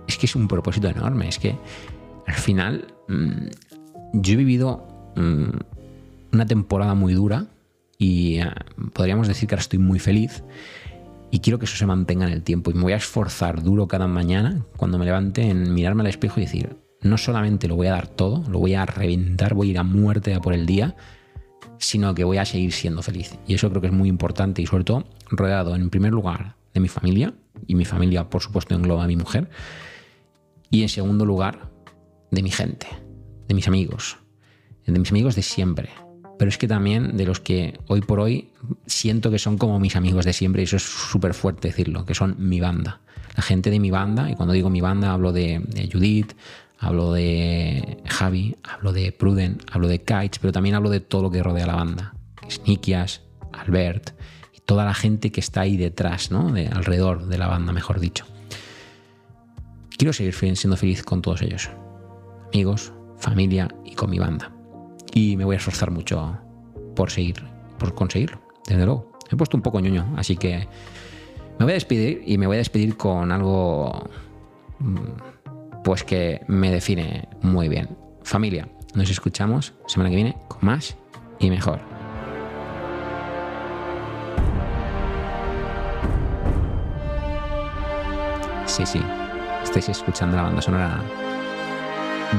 Es 0.07 0.17
que 0.17 0.25
es 0.25 0.35
un 0.35 0.47
propósito 0.47 0.89
enorme, 0.89 1.29
es 1.29 1.39
que 1.39 1.55
al 2.27 2.35
final 2.35 2.93
mm, 3.07 3.47
yo 4.13 4.33
he 4.33 4.37
vivido 4.37 4.85
mm, 5.15 5.49
una 6.33 6.45
temporada 6.45 6.93
muy 6.93 7.13
dura 7.13 7.47
y 7.99 8.39
eh, 8.39 8.49
podríamos 8.93 9.27
decir 9.27 9.47
que 9.47 9.53
ahora 9.53 9.61
estoy 9.61 9.77
muy 9.77 9.99
feliz 9.99 10.43
y 11.29 11.39
quiero 11.39 11.59
que 11.59 11.65
eso 11.65 11.75
se 11.75 11.85
mantenga 11.85 12.25
en 12.25 12.33
el 12.33 12.41
tiempo 12.41 12.71
y 12.71 12.73
me 12.73 12.81
voy 12.81 12.93
a 12.93 12.95
esforzar 12.95 13.61
duro 13.61 13.87
cada 13.87 14.07
mañana 14.07 14.65
cuando 14.77 14.97
me 14.97 15.05
levante 15.05 15.43
en 15.43 15.73
mirarme 15.73 16.01
al 16.01 16.07
espejo 16.07 16.39
y 16.39 16.45
decir, 16.45 16.77
no 17.01 17.17
solamente 17.17 17.67
lo 17.67 17.75
voy 17.75 17.87
a 17.87 17.91
dar 17.91 18.07
todo, 18.07 18.43
lo 18.49 18.57
voy 18.57 18.73
a 18.73 18.85
reventar, 18.85 19.53
voy 19.53 19.67
a 19.67 19.71
ir 19.71 19.77
a 19.77 19.83
muerte 19.83 20.33
a 20.33 20.41
por 20.41 20.53
el 20.53 20.65
día, 20.65 20.95
sino 21.77 22.15
que 22.15 22.23
voy 22.23 22.37
a 22.37 22.45
seguir 22.45 22.71
siendo 22.71 23.03
feliz. 23.03 23.37
Y 23.45 23.53
eso 23.53 23.69
creo 23.69 23.81
que 23.81 23.87
es 23.87 23.93
muy 23.93 24.09
importante 24.09 24.61
y 24.61 24.65
sobre 24.65 24.85
todo 24.85 25.05
rodeado 25.29 25.75
en 25.75 25.89
primer 25.89 26.11
lugar 26.11 26.55
de 26.73 26.79
mi 26.79 26.87
familia, 26.87 27.33
y 27.67 27.75
mi 27.75 27.85
familia 27.85 28.29
por 28.29 28.41
supuesto 28.41 28.75
engloba 28.75 29.03
a 29.03 29.07
mi 29.07 29.17
mujer, 29.17 29.49
y 30.71 30.83
en 30.83 30.89
segundo 30.89 31.25
lugar 31.25 31.69
de 32.31 32.43
mi 32.43 32.49
gente, 32.49 32.87
de 33.47 33.53
mis 33.53 33.67
amigos, 33.67 34.17
de 34.85 34.97
mis 34.97 35.11
amigos 35.11 35.35
de 35.35 35.41
siempre, 35.41 35.89
pero 36.39 36.47
es 36.47 36.57
que 36.57 36.69
también 36.69 37.17
de 37.17 37.25
los 37.25 37.41
que 37.41 37.77
hoy 37.87 37.99
por 37.99 38.21
hoy 38.21 38.47
siento 38.85 39.29
que 39.29 39.37
son 39.37 39.57
como 39.57 39.77
mis 39.77 39.97
amigos 39.97 40.23
de 40.23 40.31
siempre, 40.31 40.61
y 40.61 40.63
eso 40.63 40.77
es 40.77 40.83
súper 40.83 41.33
fuerte 41.33 41.67
decirlo, 41.67 42.05
que 42.05 42.15
son 42.15 42.37
mi 42.39 42.61
banda. 42.61 43.01
La 43.35 43.43
gente 43.43 43.69
de 43.69 43.77
mi 43.77 43.91
banda, 43.91 44.31
y 44.31 44.35
cuando 44.35 44.53
digo 44.53 44.69
mi 44.69 44.79
banda 44.79 45.11
hablo 45.11 45.33
de, 45.33 45.89
Judith, 45.91 46.31
hablo 46.79 47.11
de 47.11 47.97
Javi, 48.05 48.55
hablo 48.63 48.93
de 48.93 49.11
Pruden, 49.11 49.57
hablo 49.69 49.89
de 49.89 49.99
Kites, 49.99 50.39
pero 50.39 50.53
también 50.53 50.75
hablo 50.75 50.89
de 50.89 51.01
todo 51.01 51.23
lo 51.23 51.29
que 51.29 51.43
rodea 51.43 51.67
la 51.67 51.75
banda. 51.75 52.13
Snikias, 52.49 53.19
Albert 53.51 54.11
y 54.55 54.61
toda 54.61 54.85
la 54.85 54.93
gente 54.93 55.33
que 55.33 55.41
está 55.41 55.61
ahí 55.61 55.75
detrás, 55.75 56.31
¿no? 56.31 56.53
De, 56.53 56.67
alrededor 56.67 57.25
de 57.25 57.37
la 57.37 57.47
banda, 57.47 57.73
mejor 57.73 57.99
dicho. 57.99 58.25
Quiero 59.97 60.13
seguir 60.13 60.33
siendo 60.55 60.77
feliz 60.77 61.03
con 61.03 61.21
todos 61.21 61.41
ellos. 61.41 61.69
Amigos, 62.53 62.93
familia 63.17 63.67
y 63.83 63.93
con 63.95 64.09
mi 64.09 64.19
banda 64.19 64.53
y 65.13 65.37
me 65.37 65.45
voy 65.45 65.55
a 65.55 65.57
esforzar 65.57 65.91
mucho 65.91 66.37
por 66.95 67.11
seguir, 67.11 67.43
por 67.77 67.93
conseguirlo, 67.93 68.39
desde 68.67 68.85
luego. 68.85 69.11
he 69.31 69.35
puesto 69.35 69.57
un 69.57 69.63
poco 69.63 69.79
ñoño, 69.79 70.13
así 70.17 70.35
que 70.35 70.67
me 71.57 71.65
voy 71.65 71.71
a 71.71 71.75
despedir 71.75 72.23
y 72.25 72.37
me 72.37 72.47
voy 72.47 72.55
a 72.55 72.59
despedir 72.59 72.97
con 72.97 73.31
algo 73.31 74.09
mm, 74.79 74.97
pues 75.83 76.03
que 76.03 76.41
me 76.47 76.71
define 76.71 77.27
muy 77.41 77.67
bien. 77.67 77.97
Familia, 78.23 78.67
nos 78.95 79.09
escuchamos 79.09 79.73
semana 79.87 80.09
que 80.09 80.15
viene 80.15 80.37
con 80.47 80.59
más 80.61 80.95
y 81.39 81.49
mejor. 81.49 81.79
Sí, 88.65 88.85
sí, 88.85 89.01
estáis 89.63 89.89
escuchando 89.89 90.37
la 90.37 90.43
banda 90.43 90.61
sonora 90.61 91.01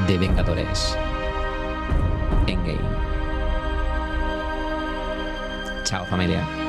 de 0.07 0.17
Vengadores. 0.17 0.97
Chao 5.91 6.05
familia. 6.05 6.60